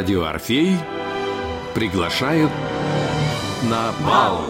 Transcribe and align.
Радио 0.00 0.24
Орфей 0.24 0.78
приглашают 1.74 2.50
на 3.68 3.92
бал. 4.02 4.46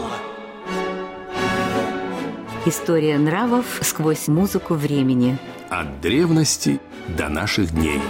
История 2.66 3.18
нравов 3.18 3.80
сквозь 3.82 4.28
музыку 4.28 4.74
времени. 4.74 5.38
От 5.68 6.00
древности 6.00 6.78
до 7.18 7.28
наших 7.28 7.74
дней. 7.74 8.00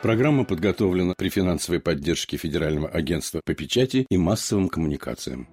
Программа 0.00 0.46
подготовлена 0.46 1.12
при 1.18 1.28
финансовой 1.28 1.80
поддержке 1.80 2.38
Федерального 2.38 2.88
агентства 2.88 3.42
по 3.44 3.52
печати 3.52 4.06
и 4.08 4.16
массовым 4.16 4.70
коммуникациям. 4.70 5.48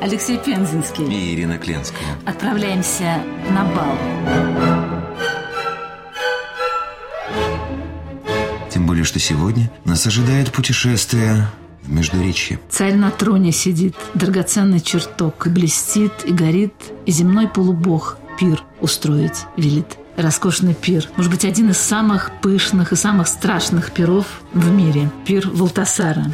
Алексей 0.00 0.38
Пензенский 0.38 1.04
и 1.04 1.34
Ирина 1.34 1.58
Кленская. 1.58 2.06
Отправляемся 2.24 3.20
на 3.50 3.64
бал. 3.64 3.98
Тем 8.70 8.86
более, 8.86 9.04
что 9.04 9.18
сегодня 9.18 9.70
нас 9.84 10.06
ожидает 10.06 10.52
путешествие 10.52 11.48
в 11.82 11.90
Междуречье. 11.90 12.60
Царь 12.70 12.94
на 12.94 13.10
троне 13.10 13.50
сидит, 13.50 13.96
драгоценный 14.14 14.80
чертог, 14.80 15.46
и 15.46 15.50
блестит, 15.50 16.12
и 16.24 16.32
горит, 16.32 16.74
и 17.04 17.10
земной 17.10 17.48
полубог 17.48 18.18
пир 18.38 18.62
устроить 18.80 19.46
велит. 19.56 19.98
Роскошный 20.16 20.74
пир. 20.74 21.08
Может 21.16 21.30
быть, 21.30 21.44
один 21.44 21.70
из 21.70 21.78
самых 21.78 22.32
пышных 22.40 22.92
и 22.92 22.96
самых 22.96 23.28
страшных 23.28 23.92
пиров 23.92 24.26
в 24.52 24.70
мире. 24.70 25.10
Пир 25.24 25.48
Валтасара. 25.48 26.26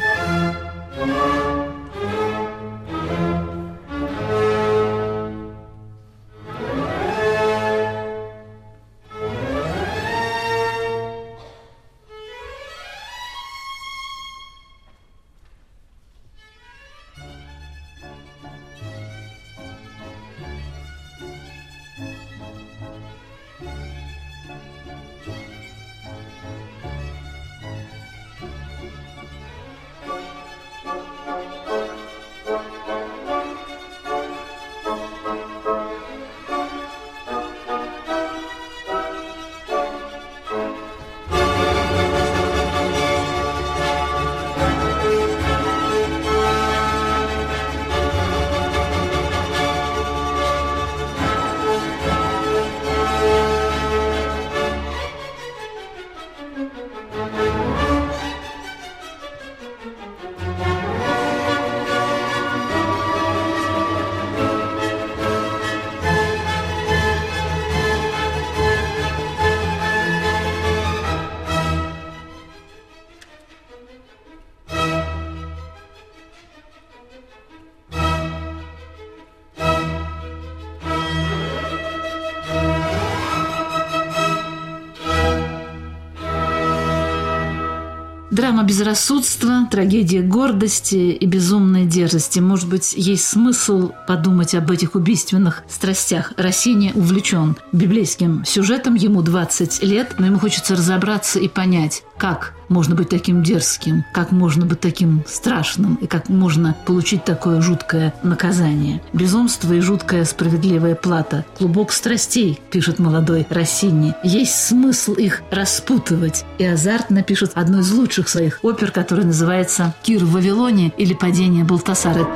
Драма 88.55 88.69
безрассудства, 88.69 89.67
трагедия 89.69 90.21
гордости 90.21 90.95
и 90.95 91.25
безумной 91.25 91.83
дерзости. 91.83 92.39
Может 92.39 92.69
быть, 92.69 92.93
есть 92.95 93.27
смысл 93.27 93.91
подумать 94.07 94.55
об 94.55 94.71
этих 94.71 94.95
убийственных 94.95 95.63
страстях. 95.67 96.31
Россини 96.37 96.93
увлечен 96.95 97.57
библейским 97.73 98.45
сюжетом, 98.45 98.95
ему 98.95 99.21
20 99.21 99.83
лет, 99.83 100.15
но 100.19 100.27
ему 100.27 100.39
хочется 100.39 100.77
разобраться 100.77 101.37
и 101.37 101.49
понять, 101.49 102.03
как 102.17 102.53
можно 102.69 102.95
быть 102.95 103.09
таким 103.09 103.43
дерзким, 103.43 104.03
как 104.13 104.31
можно 104.31 104.65
быть 104.65 104.79
таким 104.79 105.23
страшным 105.27 105.95
и 105.95 106.07
как 106.07 106.29
можно 106.29 106.75
получить 106.85 107.23
такое 107.23 107.61
жуткое 107.61 108.13
наказание. 108.23 109.01
Безумство 109.13 109.73
и 109.73 109.79
жуткая 109.79 110.25
справедливая 110.25 110.95
плата. 110.95 111.45
Клубок 111.57 111.91
страстей, 111.91 112.59
пишет 112.71 112.99
молодой 112.99 113.45
Россини. 113.49 114.15
Есть 114.23 114.55
смысл 114.55 115.13
их 115.13 115.41
распутывать. 115.51 116.45
И 116.57 116.65
азарт 116.65 117.09
напишет 117.09 117.51
одну 117.55 117.79
из 117.79 117.91
лучших 117.91 118.29
своих 118.29 118.59
опер, 118.63 118.91
которая 118.91 119.25
называется 119.25 119.93
«Кир 120.03 120.23
в 120.23 120.31
Вавилоне» 120.31 120.91
или 120.97 121.13
«Падение 121.13 121.63
Балтасара». 121.63 122.27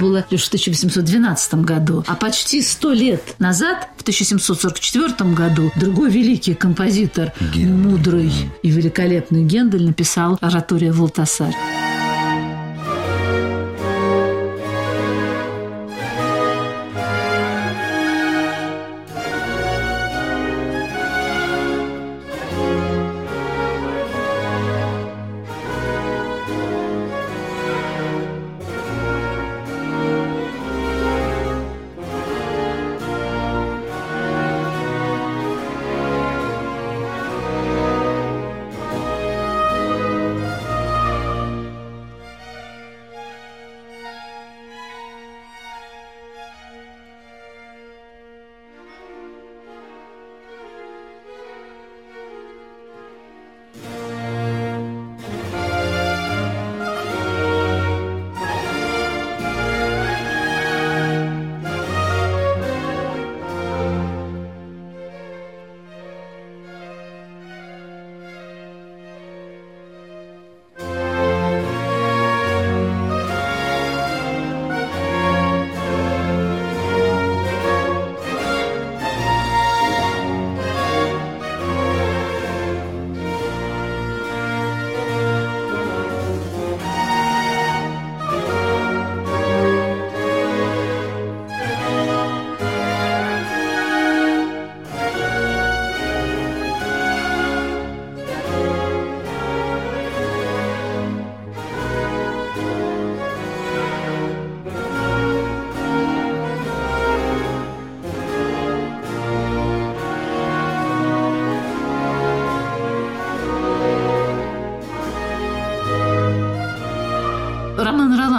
Было 0.00 0.24
лишь 0.30 0.44
в 0.44 0.48
1812 0.48 1.54
году. 1.54 2.04
А 2.06 2.14
почти 2.14 2.62
сто 2.62 2.92
лет 2.92 3.22
назад, 3.38 3.88
в 3.96 4.02
1744 4.02 5.30
году, 5.32 5.70
другой 5.76 6.10
великий 6.10 6.54
композитор, 6.54 7.32
Гендель. 7.54 7.72
мудрый 7.72 8.32
и 8.62 8.70
великолепный 8.70 9.44
Гендель 9.44 9.84
написал 9.84 10.38
оратория 10.40 10.92
«Волтасар». 10.92 11.54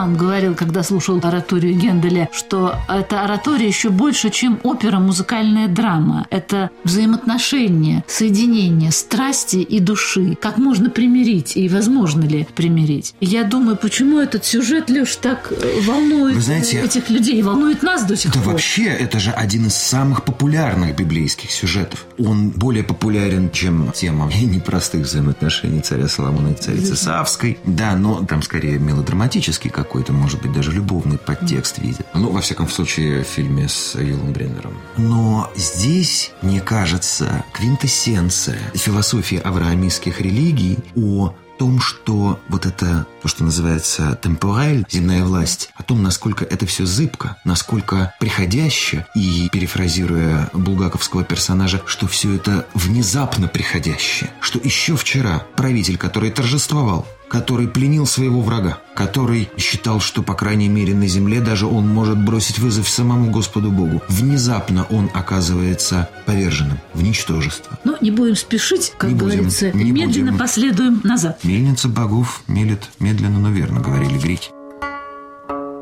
Шуман 0.01 0.17
говорил, 0.17 0.55
когда 0.55 0.81
слушал 0.81 1.19
ораторию 1.21 1.75
Генделя, 1.75 2.27
что 2.31 2.75
эта 2.89 3.23
оратория 3.23 3.67
еще 3.67 3.89
больше, 3.89 4.31
чем 4.31 4.59
опера, 4.63 4.97
музыкальная 4.97 5.67
драма. 5.67 6.25
Это 6.31 6.71
взаимоотношения, 6.83 8.03
соединение 8.07 8.91
страсти 8.91 9.57
и 9.57 9.79
души. 9.79 10.35
Как 10.41 10.57
можно 10.57 10.89
примирить 10.89 11.55
и 11.55 11.69
возможно 11.69 12.23
ли 12.23 12.47
примирить? 12.55 13.13
Я 13.19 13.43
думаю, 13.43 13.77
почему 13.77 14.19
этот 14.19 14.43
сюжет, 14.43 14.89
Леш, 14.89 15.15
так 15.17 15.51
э, 15.51 15.81
волнует 15.85 16.35
Вы 16.35 16.41
знаете, 16.41 16.81
этих 16.81 17.09
людей, 17.11 17.41
волнует 17.43 17.83
нас 17.83 18.03
до 18.03 18.15
сих 18.15 18.33
Да 18.33 18.39
пор. 18.39 18.53
вообще, 18.53 18.85
это 18.85 19.19
же 19.19 19.29
один 19.31 19.67
из 19.67 19.75
самых 19.75 20.23
популярных 20.23 20.95
библейских 20.95 21.51
сюжетов. 21.51 22.05
Он 22.25 22.49
более 22.49 22.83
популярен, 22.83 23.51
чем 23.51 23.91
тема 23.91 24.31
непростых 24.41 25.03
взаимоотношений 25.03 25.81
царя 25.81 26.07
Соломона 26.07 26.49
и 26.49 26.53
царицы 26.53 26.95
Савской. 26.95 27.57
Да, 27.65 27.95
но 27.95 28.23
там 28.25 28.41
скорее 28.41 28.79
мелодраматический 28.79 29.69
какой-то, 29.69 30.13
может 30.13 30.41
быть, 30.41 30.53
даже 30.53 30.71
любовный 30.71 31.17
подтекст 31.17 31.79
видит. 31.79 32.05
Ну, 32.13 32.31
во 32.31 32.41
всяком 32.41 32.69
случае, 32.69 33.23
в 33.23 33.27
фильме 33.27 33.67
с 33.67 33.95
Юлом 33.95 34.33
Бреннером. 34.33 34.73
Но 34.97 35.51
здесь, 35.55 36.31
мне 36.41 36.61
кажется, 36.61 37.43
квинтэссенция 37.53 38.59
философии 38.73 39.37
авраамистских 39.37 40.21
религий 40.21 40.79
о 40.95 41.33
том, 41.61 41.79
что 41.79 42.39
вот 42.49 42.65
это, 42.65 43.05
то, 43.21 43.27
что 43.27 43.43
называется 43.43 44.17
темпораль, 44.21 44.85
земная 44.89 45.23
власть, 45.23 45.69
о 45.75 45.83
том, 45.83 46.01
насколько 46.01 46.43
это 46.43 46.65
все 46.65 46.85
зыбко, 46.85 47.37
насколько 47.43 48.13
приходяще, 48.19 49.05
и, 49.15 49.49
перефразируя 49.51 50.49
булгаковского 50.53 51.23
персонажа, 51.23 51.81
что 51.85 52.07
все 52.07 52.35
это 52.35 52.65
внезапно 52.73 53.47
приходящее, 53.47 54.31
что 54.41 54.59
еще 54.63 54.95
вчера 54.95 55.45
правитель, 55.55 55.97
который 55.97 56.31
торжествовал, 56.31 57.07
который 57.29 57.67
пленил 57.69 58.05
своего 58.05 58.41
врага, 58.41 58.79
который 58.93 59.49
считал, 59.57 60.01
что, 60.01 60.21
по 60.21 60.33
крайней 60.33 60.67
мере, 60.67 60.93
на 60.93 61.07
земле 61.07 61.39
даже 61.39 61.65
он 61.65 61.87
может 61.87 62.17
бросить 62.17 62.59
вызов 62.59 62.89
самому 62.89 63.31
Господу 63.31 63.71
Богу. 63.71 64.03
Внезапно 64.09 64.83
он 64.89 65.09
оказывается 65.13 66.09
поверженным 66.25 66.77
в 66.93 67.01
ничтожество. 67.01 67.79
Ну, 67.85 67.95
не 68.01 68.11
будем 68.11 68.35
спешить, 68.35 68.91
как 68.97 69.11
Не 69.11 69.15
будем, 69.15 69.35
говорится, 69.37 69.71
не 69.71 69.91
медленно 69.91 70.31
будем. 70.31 70.39
последуем 70.39 71.01
назад. 71.05 71.39
Мельница 71.43 71.87
богов 71.87 72.43
мелет 72.47 72.89
медленно, 73.11 73.39
но 73.39 73.49
верно, 73.49 73.81
говорили 73.81 74.17
греки. 74.17 74.51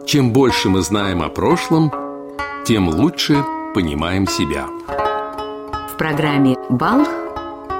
Чем 0.06 0.34
больше 0.34 0.70
мы 0.70 0.82
знаем 0.82 1.22
о 1.22 1.30
прошлом, 1.30 1.92
тем 2.66 2.90
лучше 2.90 3.44
понимаем 3.76 4.26
себя. 4.26 4.66
В 5.94 5.98
программе 5.98 6.58
«Бал» 6.70 7.06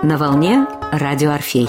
на 0.04 0.18
волне 0.18 0.68
«Радио 0.92 1.32
Орфей». 1.32 1.68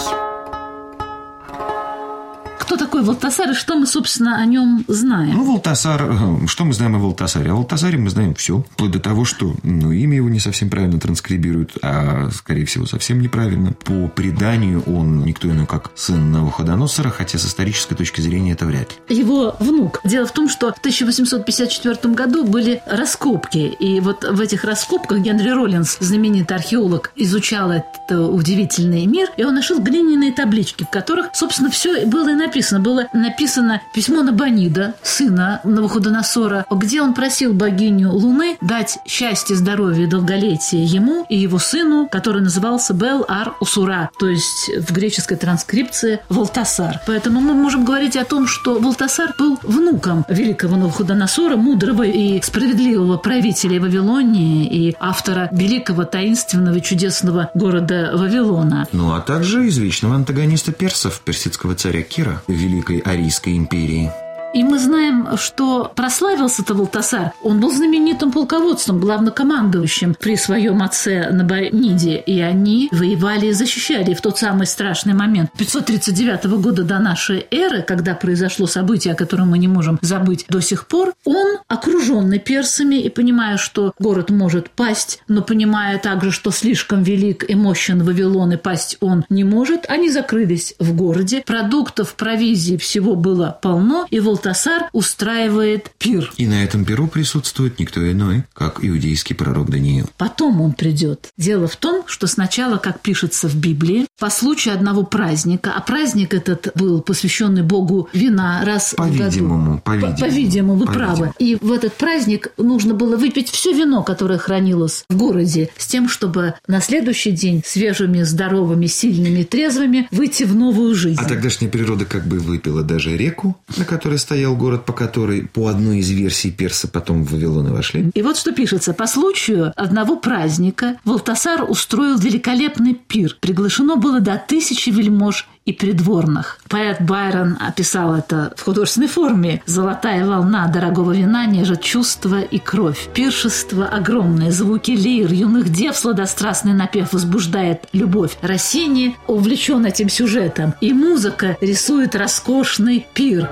Кто 2.70 2.76
такой 2.76 3.02
Валтасар 3.02 3.50
и 3.50 3.54
что 3.54 3.74
мы, 3.74 3.84
собственно, 3.84 4.40
о 4.40 4.46
нем 4.46 4.84
знаем? 4.86 5.34
Ну, 5.34 5.44
Валтасар, 5.44 6.02
э, 6.08 6.46
что 6.46 6.64
мы 6.64 6.72
знаем 6.72 6.94
о 6.94 6.98
Валтасаре? 7.00 7.50
О 7.50 7.56
Валтасаре 7.56 7.98
мы 7.98 8.10
знаем 8.10 8.32
все. 8.36 8.64
Вплоть 8.70 8.92
до 8.92 9.00
того, 9.00 9.24
что 9.24 9.56
ну, 9.64 9.90
имя 9.90 10.14
его 10.14 10.28
не 10.28 10.38
совсем 10.38 10.70
правильно 10.70 11.00
транскрибируют, 11.00 11.72
а, 11.82 12.30
скорее 12.30 12.66
всего, 12.66 12.86
совсем 12.86 13.20
неправильно. 13.20 13.72
По 13.72 14.06
преданию 14.06 14.82
он 14.82 15.24
никто 15.24 15.48
иной, 15.50 15.66
как 15.66 15.90
сын 15.96 16.30
Навуходоносора, 16.30 17.10
хотя 17.10 17.38
с 17.38 17.44
исторической 17.44 17.96
точки 17.96 18.20
зрения 18.20 18.52
это 18.52 18.66
вряд 18.66 18.92
ли. 19.08 19.16
Его 19.16 19.56
внук. 19.58 19.98
Дело 20.04 20.26
в 20.26 20.32
том, 20.32 20.48
что 20.48 20.72
в 20.72 20.78
1854 20.78 22.14
году 22.14 22.44
были 22.44 22.82
раскопки. 22.86 23.74
И 23.80 23.98
вот 23.98 24.22
в 24.22 24.40
этих 24.40 24.62
раскопках 24.62 25.18
Генри 25.18 25.48
Роллинс, 25.48 25.96
знаменитый 25.98 26.56
археолог, 26.56 27.10
изучал 27.16 27.72
этот 27.72 28.12
удивительный 28.12 29.06
мир, 29.06 29.28
и 29.36 29.42
он 29.42 29.56
нашел 29.56 29.80
глиняные 29.80 30.30
таблички, 30.30 30.84
в 30.84 30.90
которых, 30.90 31.30
собственно, 31.32 31.68
все 31.68 32.06
было 32.06 32.28
и 32.28 32.34
написано. 32.34 32.59
Было 32.80 33.06
написано 33.12 33.82
письмо 33.94 34.22
Набонида, 34.22 34.94
сына 35.02 35.60
Навуходоносора, 35.64 36.64
где 36.70 37.02
он 37.02 37.14
просил 37.14 37.52
богиню 37.52 38.12
Луны 38.12 38.56
дать 38.60 38.98
счастье, 39.06 39.56
здоровье 39.56 40.04
и 40.04 40.06
долголетие 40.06 40.84
ему 40.84 41.26
и 41.28 41.36
его 41.36 41.58
сыну, 41.58 42.08
который 42.10 42.42
назывался 42.42 42.94
Бел 42.94 43.24
Ар 43.28 43.54
Усура, 43.60 44.10
то 44.18 44.28
есть 44.28 44.70
в 44.76 44.92
греческой 44.92 45.36
транскрипции 45.36 46.20
Валтасар. 46.28 47.00
Поэтому 47.06 47.40
мы 47.40 47.54
можем 47.54 47.84
говорить 47.84 48.16
о 48.16 48.24
том, 48.24 48.46
что 48.46 48.78
Валтасар 48.78 49.34
был 49.38 49.58
внуком 49.62 50.24
великого 50.28 50.76
Навуходоносора, 50.76 51.56
мудрого 51.56 52.02
и 52.02 52.40
справедливого 52.42 53.16
правителя 53.16 53.80
Вавилонии 53.80 54.66
и 54.66 54.96
автора 55.00 55.48
великого 55.52 56.04
таинственного 56.04 56.80
чудесного 56.80 57.50
города 57.54 58.12
Вавилона. 58.14 58.86
Ну, 58.92 59.12
а 59.14 59.20
также 59.20 59.68
извечного 59.68 60.14
антагониста 60.16 60.72
персов, 60.72 61.20
персидского 61.20 61.74
царя 61.74 62.02
Кира, 62.02 62.39
Великой 62.48 62.98
Арийской 62.98 63.56
империи. 63.56 64.10
И 64.52 64.64
мы 64.64 64.78
знаем, 64.78 65.36
что 65.36 65.92
прославился-то 65.94 66.74
Валтасар. 66.74 67.32
Он 67.42 67.60
был 67.60 67.70
знаменитым 67.70 68.32
полководцем, 68.32 68.98
главнокомандующим 68.98 70.16
при 70.18 70.36
своем 70.36 70.82
отце 70.82 71.30
Набониде. 71.30 72.16
И 72.18 72.40
они 72.40 72.88
воевали 72.90 73.46
и 73.46 73.52
защищали 73.52 74.14
в 74.14 74.20
тот 74.20 74.38
самый 74.38 74.66
страшный 74.66 75.14
момент 75.14 75.50
539 75.56 76.46
года 76.60 76.82
до 76.82 76.98
нашей 76.98 77.46
эры, 77.50 77.82
когда 77.82 78.14
произошло 78.14 78.66
событие, 78.66 79.14
о 79.14 79.16
котором 79.16 79.50
мы 79.50 79.58
не 79.58 79.68
можем 79.68 79.98
забыть 80.02 80.46
до 80.48 80.60
сих 80.60 80.86
пор. 80.88 81.12
Он, 81.24 81.58
окруженный 81.68 82.40
персами 82.40 82.96
и 82.96 83.08
понимая, 83.08 83.56
что 83.56 83.92
город 83.98 84.30
может 84.30 84.70
пасть, 84.70 85.22
но 85.28 85.42
понимая 85.42 85.98
также, 85.98 86.32
что 86.32 86.50
слишком 86.50 87.02
велик 87.04 87.48
и 87.48 87.54
мощен 87.54 88.02
Вавилон, 88.02 88.52
и 88.52 88.56
пасть 88.56 88.96
он 89.00 89.24
не 89.28 89.44
может, 89.44 89.86
они 89.88 90.10
закрылись 90.10 90.74
в 90.80 90.94
городе. 90.96 91.42
Продуктов, 91.46 92.14
провизии, 92.14 92.76
всего 92.76 93.14
было 93.14 93.58
полно, 93.62 94.06
и 94.10 94.18
Валтасар 94.44 94.88
устраивает 94.92 95.90
пир. 95.98 96.32
И 96.38 96.46
на 96.46 96.64
этом 96.64 96.84
перу 96.86 97.06
присутствует 97.08 97.78
никто 97.78 98.10
иной, 98.10 98.44
как 98.54 98.82
иудейский 98.82 99.36
пророк 99.36 99.68
Даниил. 99.68 100.08
Потом 100.16 100.62
он 100.62 100.72
придет. 100.72 101.28
Дело 101.36 101.68
в 101.68 101.76
том, 101.76 102.04
что 102.06 102.26
сначала, 102.26 102.78
как 102.78 103.00
пишется 103.00 103.48
в 103.48 103.56
Библии, 103.56 104.06
по 104.18 104.30
случаю 104.30 104.74
одного 104.74 105.02
праздника, 105.02 105.74
а 105.76 105.80
праздник 105.82 106.32
этот 106.32 106.72
был 106.74 107.02
посвященный 107.02 107.62
Богу 107.62 108.08
вина 108.14 108.62
раз 108.64 108.94
в 108.94 108.96
году. 108.96 109.18
По-видимому, 109.18 109.78
по-видимому. 109.84 110.14
По- 110.16 110.20
По-видимому, 110.24 110.74
вы 110.76 110.86
По-видимому. 110.86 111.16
правы. 111.16 111.32
И 111.38 111.58
в 111.60 111.70
этот 111.72 111.94
праздник 111.94 112.52
нужно 112.56 112.94
было 112.94 113.16
выпить 113.16 113.50
все 113.50 113.72
вино, 113.72 114.02
которое 114.02 114.38
хранилось 114.38 115.04
в 115.10 115.16
городе, 115.16 115.68
с 115.76 115.86
тем, 115.86 116.08
чтобы 116.08 116.54
на 116.66 116.80
следующий 116.80 117.32
день 117.32 117.62
свежими, 117.66 118.22
здоровыми, 118.22 118.86
сильными, 118.86 119.42
трезвыми 119.42 120.08
выйти 120.10 120.44
в 120.44 120.54
новую 120.54 120.94
жизнь. 120.94 121.20
А 121.20 121.28
тогдашняя 121.28 121.70
природа 121.70 122.06
как 122.06 122.26
бы 122.26 122.38
выпила 122.38 122.82
даже 122.82 123.16
реку, 123.16 123.56
на 123.76 123.84
которой 123.84 124.18
стоял 124.30 124.54
город, 124.54 124.84
по 124.84 124.92
которой, 124.92 125.42
по 125.42 125.66
одной 125.66 125.98
из 125.98 126.10
версий, 126.10 126.52
персы 126.52 126.86
потом 126.86 127.24
в 127.24 127.32
Вавилон 127.32 127.66
и 127.66 127.70
вошли. 127.72 128.12
И 128.14 128.22
вот 128.22 128.36
что 128.36 128.52
пишется. 128.52 128.94
По 128.94 129.08
случаю 129.08 129.72
одного 129.74 130.14
праздника 130.14 130.98
Валтасар 131.04 131.68
устроил 131.68 132.16
великолепный 132.16 132.94
пир. 132.94 133.36
Приглашено 133.40 133.96
было 133.96 134.20
до 134.20 134.40
тысячи 134.46 134.90
вельмож 134.90 135.48
и 135.64 135.72
придворных. 135.72 136.60
Поэт 136.68 137.02
Байрон 137.02 137.58
описал 137.60 138.14
это 138.14 138.54
в 138.56 138.62
художественной 138.62 139.08
форме. 139.08 139.62
«Золотая 139.66 140.24
волна 140.24 140.68
дорогого 140.68 141.10
вина 141.10 141.46
нежит 141.46 141.82
чувство 141.82 142.40
и 142.40 142.60
кровь. 142.60 143.08
Пиршество 143.12 143.86
огромное, 143.86 144.52
звуки 144.52 144.92
лир, 144.92 145.32
юных 145.32 145.70
дев, 145.70 145.96
сладострастный 145.96 146.72
напев 146.72 147.12
возбуждает 147.12 147.88
любовь. 147.92 148.38
Рассини 148.42 149.16
увлечен 149.26 149.84
этим 149.84 150.08
сюжетом, 150.08 150.74
и 150.80 150.92
музыка 150.92 151.56
рисует 151.60 152.14
роскошный 152.14 153.08
пир. 153.12 153.48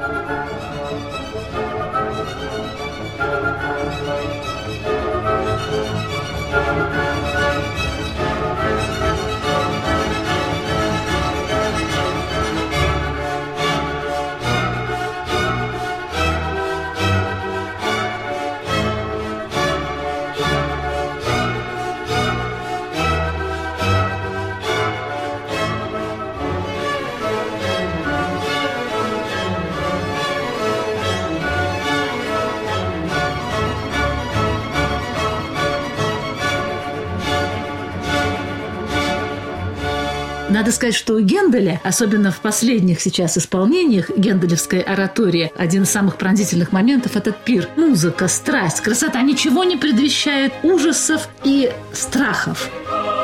Надо 40.69 40.77
сказать, 40.77 40.97
что 40.97 41.15
у 41.15 41.21
Генделя, 41.21 41.81
особенно 41.83 42.31
в 42.31 42.41
последних 42.41 43.01
сейчас 43.01 43.39
исполнениях 43.39 44.11
генделевской 44.15 44.81
оратории, 44.81 45.51
один 45.57 45.85
из 45.85 45.91
самых 45.91 46.19
пронзительных 46.19 46.73
моментов– 46.73 47.13
этот 47.17 47.43
пир. 47.43 47.71
Музыка, 47.77 48.29
страсть, 48.29 48.83
красота 48.83 49.23
ничего 49.23 49.65
не 49.65 49.79
предвещает 49.79 50.53
ужасов 50.63 51.31
и 51.43 51.73
страхов. 51.95 52.69
I 52.87 53.18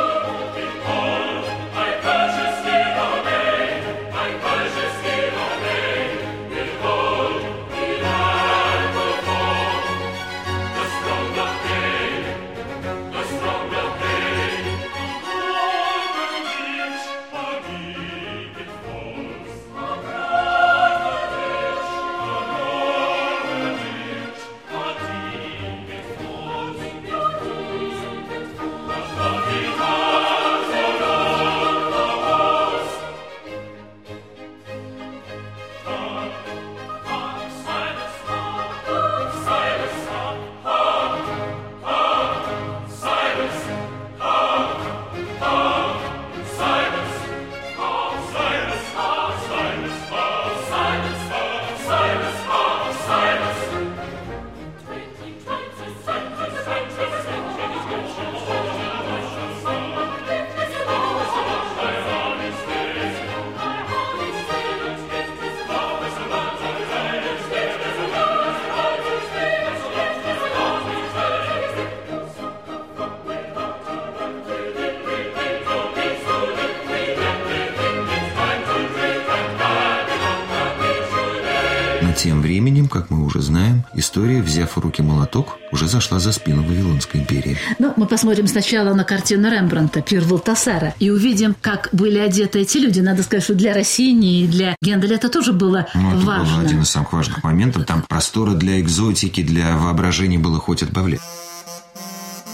взяв 84.55 84.77
в 84.77 84.79
руки 84.79 85.03
молоток, 85.03 85.59
уже 85.73 85.89
зашла 85.89 86.21
за 86.21 86.33
спину 86.33 86.63
Вавилонской 86.63 87.21
империи. 87.21 87.59
Ну, 87.81 87.93
мы 87.97 88.07
посмотрим 88.07 88.47
сначала 88.47 88.95
на 88.95 89.03
картину 89.03 89.51
Рембранта 89.51 90.01
«Пир 90.01 90.23
Валтасара» 90.23 90.95
и 91.01 91.11
увидим, 91.11 91.57
как 91.61 91.89
были 91.91 92.19
одеты 92.19 92.61
эти 92.61 92.79
люди. 92.79 93.01
Надо 93.01 93.25
сказать, 93.25 93.43
что 93.43 93.55
для 93.55 93.75
Россини 93.75 94.43
и 94.43 94.47
для 94.47 94.77
Генделя 94.81 95.17
это 95.17 95.29
тоже 95.29 95.53
было 95.53 95.89
ну, 95.95 96.17
это 96.17 96.25
важно. 96.25 96.59
был 96.59 96.67
один 96.67 96.83
из 96.83 96.91
самых 96.91 97.13
важных 97.13 97.43
моментов. 97.43 97.85
Там 97.85 98.03
простора 98.03 98.53
для 98.53 98.81
экзотики, 98.81 99.43
для 99.43 99.77
воображения 99.77 100.39
было 100.39 100.61
хоть 100.61 100.85
отбавлять. 100.85 101.21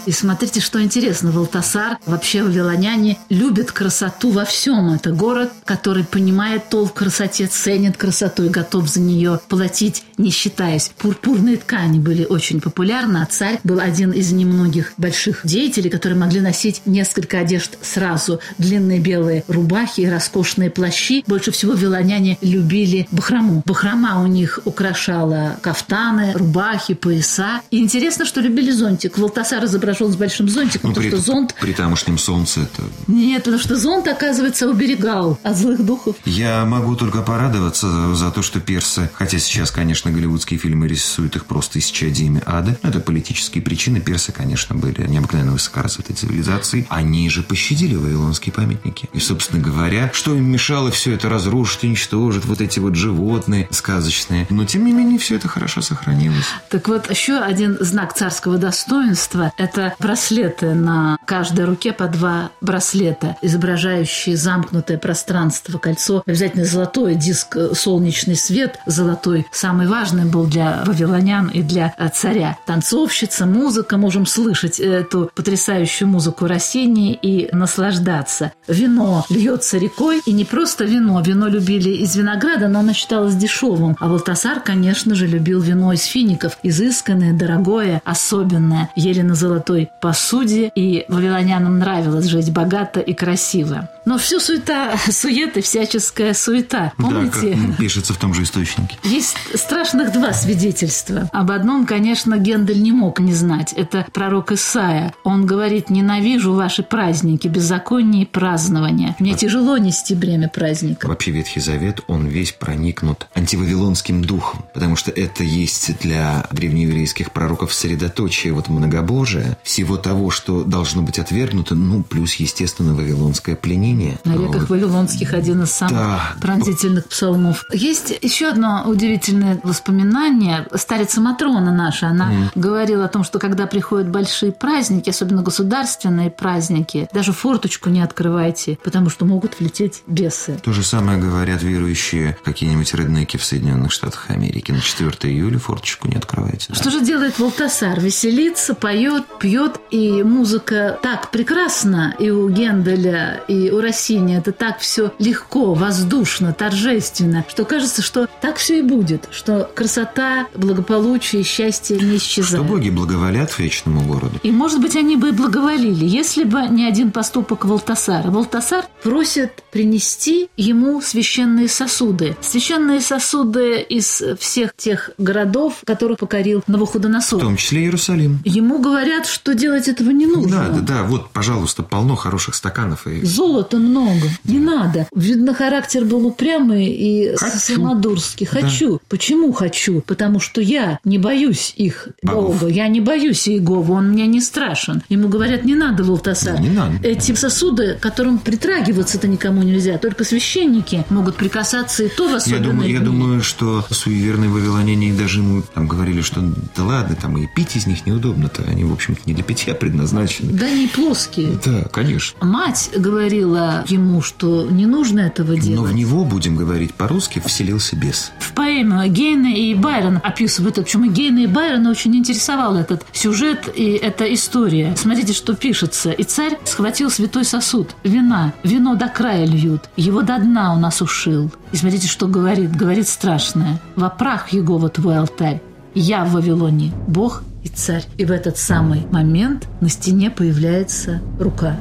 И 0.05 0.11
смотрите, 0.11 0.61
что 0.61 0.81
интересно, 0.81 1.31
Валтасар, 1.31 1.99
вообще 2.05 2.43
вавилоняне 2.43 3.19
любят 3.29 3.71
красоту 3.71 4.31
во 4.31 4.45
всем. 4.45 4.89
Это 4.93 5.11
город, 5.11 5.51
который 5.63 6.03
понимает 6.03 6.69
толк 6.69 6.91
в 6.91 6.93
красоте, 6.93 7.45
ценит 7.45 7.97
красоту 7.97 8.45
и 8.45 8.49
готов 8.49 8.89
за 8.89 8.99
нее 8.99 9.39
платить, 9.47 10.03
не 10.17 10.31
считаясь. 10.31 10.91
Пурпурные 10.97 11.57
ткани 11.57 11.99
были 11.99 12.25
очень 12.25 12.61
популярны, 12.61 13.17
а 13.17 13.27
царь 13.27 13.59
был 13.63 13.79
один 13.79 14.11
из 14.11 14.31
немногих 14.31 14.93
больших 14.97 15.41
деятелей, 15.43 15.89
которые 15.89 16.17
могли 16.17 16.41
носить 16.41 16.81
несколько 16.85 17.39
одежд 17.39 17.77
сразу. 17.81 18.39
Длинные 18.57 18.99
белые 18.99 19.43
рубахи 19.47 20.01
и 20.01 20.09
роскошные 20.09 20.71
плащи. 20.71 21.23
Больше 21.27 21.51
всего 21.51 21.73
вавилоняне 21.73 22.39
любили 22.41 23.07
бахрому. 23.11 23.61
Бахрома 23.65 24.23
у 24.23 24.27
них 24.27 24.59
украшала 24.65 25.57
кафтаны, 25.61 26.33
рубахи, 26.33 26.95
пояса. 26.95 27.61
И 27.69 27.79
интересно, 27.79 28.25
что 28.25 28.41
любили 28.41 28.71
зонтик. 28.71 29.17
Валтасар 29.17 29.63
изображал 29.65 29.90
изображен 29.91 30.11
с 30.11 30.15
большим 30.15 30.49
зонтиком, 30.49 30.89
Ну, 30.89 30.95
потому 30.95 31.09
при, 31.09 31.17
что 31.17 31.25
зонт... 31.25 31.55
при 31.59 31.73
тамошнем 31.73 32.17
солнце 32.17 32.61
это... 32.61 32.83
Нет, 33.07 33.43
потому 33.43 33.61
что 33.61 33.75
зонт, 33.75 34.07
оказывается, 34.07 34.69
уберегал 34.69 35.39
от 35.43 35.57
злых 35.57 35.85
духов. 35.85 36.15
Я 36.25 36.65
могу 36.65 36.95
только 36.95 37.21
порадоваться 37.21 38.15
за, 38.15 38.31
то, 38.31 38.41
что 38.41 38.59
персы, 38.59 39.09
хотя 39.13 39.39
сейчас, 39.39 39.71
конечно, 39.71 40.11
голливудские 40.11 40.59
фильмы 40.59 40.87
рисуют 40.87 41.35
их 41.35 41.45
просто 41.45 41.79
исчадиями 41.79 42.41
ада, 42.45 42.77
но 42.83 42.89
это 42.89 42.99
политические 42.99 43.63
причины. 43.63 43.99
Персы, 43.99 44.31
конечно, 44.31 44.75
были 44.75 45.05
необыкновенно 45.07 45.51
высокоразвитой 45.51 46.15
цивилизацией. 46.15 46.85
Они 46.89 47.29
же 47.29 47.43
пощадили 47.43 47.95
вавилонские 47.95 48.53
памятники. 48.53 49.09
И, 49.13 49.19
собственно 49.19 49.61
говоря, 49.61 50.09
что 50.13 50.35
им 50.35 50.49
мешало 50.49 50.91
все 50.91 51.13
это 51.13 51.29
разрушить, 51.29 51.83
уничтожить, 51.83 52.45
вот 52.45 52.61
эти 52.61 52.79
вот 52.79 52.95
животные 52.95 53.67
сказочные. 53.71 54.47
Но, 54.49 54.65
тем 54.65 54.85
не 54.85 54.91
менее, 54.91 55.19
все 55.19 55.35
это 55.35 55.47
хорошо 55.47 55.81
сохранилось. 55.81 56.45
Так 56.69 56.87
вот, 56.87 57.09
еще 57.09 57.37
один 57.37 57.77
знак 57.79 58.13
царского 58.13 58.57
достоинства– 58.57 59.51
это 59.57 59.80
браслеты 59.99 60.73
на 60.73 61.17
каждой 61.25 61.65
руке 61.65 61.93
по 61.93 62.07
два 62.07 62.51
браслета, 62.61 63.37
изображающие 63.41 64.35
замкнутое 64.35 64.97
пространство, 64.97 65.77
кольцо. 65.77 66.23
Обязательно 66.25 66.65
золотой 66.65 67.15
диск, 67.15 67.57
солнечный 67.73 68.35
свет 68.35 68.79
золотой. 68.85 69.47
Самый 69.51 69.87
важный 69.87 70.25
был 70.25 70.45
для 70.45 70.83
вавилонян 70.85 71.47
и 71.47 71.61
для 71.61 71.93
э, 71.97 72.09
царя. 72.13 72.57
Танцовщица, 72.65 73.45
музыка. 73.45 73.97
Можем 73.97 74.25
слышать 74.25 74.79
эту 74.79 75.31
потрясающую 75.33 76.07
музыку 76.07 76.47
Россини 76.47 77.13
и 77.13 77.49
наслаждаться. 77.53 78.51
Вино 78.67 79.25
льется 79.29 79.77
рекой. 79.77 80.21
И 80.25 80.33
не 80.33 80.45
просто 80.45 80.83
вино. 80.83 81.21
Вино 81.21 81.47
любили 81.47 81.89
из 81.89 82.15
винограда, 82.15 82.67
но 82.67 82.79
оно 82.79 82.93
считалось 82.93 83.35
дешевым. 83.35 83.95
А 83.99 84.07
Валтасар, 84.07 84.59
конечно 84.59 85.15
же, 85.15 85.27
любил 85.27 85.61
вино 85.61 85.93
из 85.93 86.03
фиников. 86.03 86.57
Изысканное, 86.63 87.33
дорогое, 87.33 88.01
особенное. 88.03 88.89
Ели 88.95 89.21
на 89.21 89.35
золотой 89.35 89.70
посуде. 89.99 90.71
И 90.75 91.05
вавилонянам 91.07 91.79
нравилось 91.79 92.25
жить 92.25 92.51
богато 92.51 92.99
и 92.99 93.13
красиво. 93.13 93.87
Но 94.05 94.17
все 94.17 94.39
суета, 94.39 94.97
суета, 95.11 95.61
всяческая 95.61 96.33
суета. 96.33 96.91
Помните? 96.97 97.55
Да, 97.55 97.75
пишется 97.77 98.13
в 98.13 98.17
том 98.17 98.33
же 98.33 98.43
источнике. 98.43 98.97
Есть 99.03 99.37
страшных 99.53 100.11
два 100.11 100.33
свидетельства. 100.33 101.29
Об 101.31 101.51
одном, 101.51 101.85
конечно, 101.85 102.37
Гендель 102.37 102.81
не 102.81 102.91
мог 102.91 103.19
не 103.19 103.33
знать. 103.33 103.73
Это 103.73 104.07
пророк 104.11 104.51
Исаия. 104.51 105.13
Он 105.23 105.45
говорит, 105.45 105.89
ненавижу 105.89 106.53
ваши 106.53 106.81
праздники, 106.81 107.47
беззаконие 107.47 108.23
и 108.23 108.25
празднования. 108.25 109.15
Мне 109.19 109.35
тяжело 109.35 109.77
нести 109.77 110.15
бремя 110.15 110.49
праздника. 110.49 111.07
Вообще 111.07 111.31
Ветхий 111.31 111.59
Завет, 111.59 112.01
он 112.07 112.25
весь 112.25 112.51
проникнут 112.51 113.27
антивавилонским 113.35 114.23
духом, 114.23 114.65
потому 114.73 114.95
что 114.95 115.11
это 115.11 115.43
есть 115.43 115.99
для 115.99 116.47
древнееврейских 116.51 117.31
пророков 117.31 117.73
средоточие 117.73 118.53
вот 118.53 118.67
многобожия, 118.67 119.57
всего 119.63 119.97
того, 119.97 120.31
что 120.31 120.63
должно 120.63 121.03
быть 121.03 121.19
отвергнуто, 121.19 121.75
ну, 121.75 122.01
плюс, 122.01 122.35
естественно, 122.35 122.95
вавилонское 122.95 123.55
пленение. 123.55 123.90
На 124.23 124.33
реках 124.33 124.61
Вот. 124.61 124.69
Вавилонских 124.69 125.33
один 125.33 125.63
из 125.63 125.71
самых 125.71 125.93
Да. 125.93 126.33
пронзительных 126.41 127.07
псалмов. 127.07 127.65
Есть 127.71 128.13
еще 128.21 128.47
одно 128.49 128.83
удивительное 128.85 129.59
воспоминание. 129.63 130.67
Старица 130.75 131.21
Матрона 131.21 131.71
наша, 131.71 132.07
она 132.07 132.31
говорила 132.55 133.05
о 133.05 133.07
том, 133.07 133.23
что 133.23 133.39
когда 133.39 133.67
приходят 133.67 134.09
большие 134.09 134.51
праздники, 134.51 135.09
особенно 135.09 135.41
государственные 135.43 136.29
праздники, 136.31 137.07
даже 137.13 137.33
форточку 137.33 137.89
не 137.89 138.01
открывайте, 138.01 138.77
потому 138.83 139.09
что 139.09 139.25
могут 139.25 139.59
влететь 139.59 140.03
бесы. 140.07 140.59
То 140.63 140.71
же 140.73 140.83
самое 140.83 141.19
говорят 141.19 141.61
верующие 141.63 142.37
какие-нибудь 142.43 142.93
реднеки 142.93 143.37
в 143.37 143.43
Соединенных 143.43 143.91
Штатах 143.91 144.25
Америки. 144.29 144.71
На 144.71 144.79
4 144.81 145.11
июля 145.33 145.59
форточку 145.59 146.07
не 146.07 146.15
открывайте. 146.15 146.67
да. 146.69 146.75
Что 146.75 146.89
же 146.91 147.01
делает 147.01 147.39
Валтасар? 147.39 147.99
Веселится, 147.99 148.73
поет, 148.73 149.23
пьет, 149.39 149.79
и 149.91 150.23
музыка 150.23 150.99
так 151.01 151.31
прекрасна 151.31 152.15
и 152.19 152.29
у 152.29 152.49
Генделя, 152.49 153.41
и 153.47 153.69
у 153.71 153.79
Россини. 153.81 154.37
Это 154.37 154.51
так 154.51 154.79
все 154.79 155.11
легко, 155.19 155.73
воздушно, 155.73 156.53
торжественно, 156.53 157.45
что 157.47 157.65
кажется, 157.65 158.01
что 158.01 158.27
так 158.41 158.57
все 158.57 158.79
и 158.79 158.81
будет, 158.81 159.27
что 159.31 159.69
красота, 159.75 160.47
благополучие, 160.55 161.43
счастье 161.43 161.97
не 161.97 162.17
Что 162.17 162.41
исчезают. 162.41 162.67
боги 162.67 162.89
благоволят 162.89 163.57
вечному 163.59 164.01
городу. 164.01 164.39
И, 164.43 164.51
может 164.51 164.81
быть, 164.81 164.95
они 164.95 165.15
бы 165.15 165.29
и 165.29 165.31
благоволили, 165.31 166.05
если 166.05 166.43
бы 166.43 166.61
не 166.69 166.85
один 166.85 167.11
поступок 167.11 167.65
Валтасара. 167.65 168.29
Валтасар 168.31 168.85
просит 169.03 169.63
принести 169.71 170.49
ему 170.57 171.01
священные 171.01 171.67
сосуды. 171.67 172.35
Священные 172.41 173.01
сосуды 173.01 173.81
из 173.81 174.21
всех 174.39 174.75
тех 174.75 175.11
городов, 175.17 175.81
которых 175.85 176.19
покорил 176.19 176.63
В 176.65 176.71
Навуходоносор. 176.71 177.39
том 177.41 177.57
числе 177.57 177.81
Иерусалим. 177.83 178.39
Ему 178.45 178.79
говорят, 178.79 179.27
что 179.27 179.53
делать 179.53 179.87
этого 179.87 180.09
не 180.11 180.25
нужно. 180.25 180.51
Да, 180.51 180.69
да, 180.69 180.79
да, 180.81 181.03
вот, 181.03 181.29
пожалуйста, 181.31 181.83
полно 181.83 182.15
хороших 182.15 182.55
стаканов. 182.55 183.07
И... 183.07 183.25
Золота 183.71 183.77
много, 183.77 184.27
не 184.43 184.59
надо. 184.59 185.07
Видно, 185.15 185.53
характер 185.53 186.05
был 186.05 186.25
упрямый 186.27 186.87
и 186.87 187.35
Хочу. 187.35 187.57
самодурский. 187.57 188.47
Да. 188.51 188.61
Хочу. 188.61 189.01
Почему 189.07 189.51
хочу? 189.53 190.01
Потому 190.01 190.39
что 190.39 190.61
я 190.61 190.99
не 191.03 191.17
боюсь 191.17 191.73
их 191.75 192.09
Богов. 192.21 192.59
Бога. 192.59 192.71
Я 192.71 192.87
не 192.87 193.01
боюсь 193.01 193.47
Иегова, 193.47 193.93
он 193.93 194.09
мне 194.09 194.27
не 194.27 194.41
страшен. 194.41 195.03
Ему 195.09 195.27
говорят, 195.27 195.63
не 195.63 195.75
надо, 195.75 196.03
Волтасар. 196.03 196.59
Не 196.59 196.69
надо. 196.69 196.95
Эти 197.03 197.33
сосуды, 197.33 197.95
к 197.95 197.99
которым 197.99 198.39
притрагиваться-то 198.39 199.27
никому 199.27 199.63
нельзя. 199.63 199.97
Только 199.97 200.23
священники 200.23 201.05
могут 201.09 201.35
прикасаться, 201.35 202.03
и 202.03 202.09
то 202.09 202.27
в 202.27 202.47
Я 202.47 202.59
думаю, 202.59 202.91
я 202.91 202.99
думаю, 202.99 203.41
что 203.41 203.85
суеверные 203.89 204.49
вавилоняне 204.49 205.13
даже 205.13 205.39
ему 205.39 205.63
там 205.73 205.87
говорили, 205.87 206.21
что 206.21 206.41
да 206.75 206.83
ладно, 206.83 207.15
там 207.15 207.37
и 207.37 207.47
пить 207.47 207.75
из 207.75 207.87
них 207.87 208.05
неудобно-то. 208.05 208.63
Они, 208.63 208.83
в 208.83 208.93
общем-то, 208.93 209.21
не 209.25 209.33
для 209.33 209.43
питья 209.43 209.73
предназначены. 209.73 210.51
Да 210.53 210.65
они 210.65 210.87
плоские. 210.87 211.59
Да, 211.65 211.83
конечно. 211.91 212.45
Мать 212.45 212.91
говорила 212.95 213.60
ему, 213.87 214.21
что 214.21 214.67
не 214.69 214.85
нужно 214.85 215.21
этого 215.21 215.55
делать. 215.57 215.79
Но 215.79 215.83
в 215.83 215.93
него, 215.93 216.25
будем 216.25 216.55
говорить 216.55 216.93
по-русски, 216.93 217.41
вселился 217.45 217.95
бес. 217.95 218.31
В 218.39 218.53
поэме 218.53 219.07
Гейна 219.07 219.53
и 219.53 219.73
Байрон 219.75 220.19
описывают 220.23 220.77
это. 220.77 220.83
Почему 220.83 221.09
Гейна 221.09 221.39
и 221.39 221.47
Байрона 221.47 221.89
очень 221.89 222.15
интересовал 222.15 222.75
этот 222.75 223.05
сюжет 223.11 223.69
и 223.75 223.91
эта 223.93 224.31
история. 224.33 224.95
Смотрите, 224.97 225.33
что 225.33 225.55
пишется. 225.55 226.11
«И 226.11 226.23
царь 226.23 226.57
схватил 226.65 227.09
святой 227.09 227.45
сосуд, 227.45 227.95
вина, 228.03 228.53
вино 228.63 228.95
до 228.95 229.07
края 229.07 229.45
льют, 229.45 229.89
его 229.95 230.21
до 230.21 230.37
дна 230.37 230.73
он 230.73 230.85
осушил». 230.85 231.51
И 231.71 231.77
смотрите, 231.77 232.07
что 232.07 232.27
говорит. 232.27 232.75
Говорит 232.75 233.07
страшное. 233.07 233.79
«Во 233.95 234.09
прах 234.09 234.53
Егова 234.53 234.89
твой 234.89 235.17
алтарь, 235.17 235.61
я 235.93 236.25
в 236.25 236.33
Вавилоне, 236.33 236.91
Бог 237.07 237.43
и 237.63 237.67
царь». 237.67 238.05
И 238.17 238.25
в 238.25 238.31
этот 238.31 238.57
самый 238.57 239.05
момент 239.11 239.67
на 239.81 239.89
стене 239.89 240.29
появляется 240.29 241.21
рука. 241.39 241.77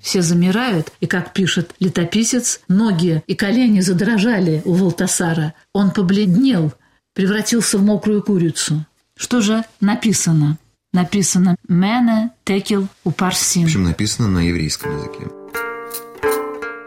Все 0.00 0.22
замирают, 0.22 0.92
и, 1.00 1.06
как 1.06 1.32
пишет 1.32 1.74
летописец, 1.78 2.60
ноги 2.68 3.22
и 3.26 3.34
колени 3.34 3.80
задрожали 3.80 4.62
у 4.64 4.72
Волтасара. 4.72 5.54
Он 5.74 5.90
побледнел, 5.90 6.72
превратился 7.14 7.76
в 7.78 7.82
мокрую 7.82 8.22
курицу. 8.22 8.86
Что 9.14 9.42
же 9.42 9.64
написано? 9.80 10.56
Написано 10.92 11.56
«Мене 11.68 12.30
текил 12.44 12.88
В 13.04 13.08
упарсин». 13.10 13.64
общем, 13.64 13.84
написано 13.84 14.28
на 14.28 14.38
еврейском 14.40 14.96
языке. 14.96 15.28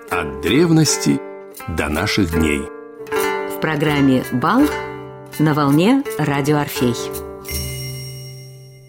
От 0.09 0.41
древности 0.41 1.19
до 1.77 1.89
наших 1.89 2.31
дней. 2.31 2.61
В 3.55 3.59
программе 3.61 4.25
«Бал» 4.33 4.63
на 5.39 5.53
волне 5.53 6.03
Радио 6.17 6.57
Орфей. 6.57 6.95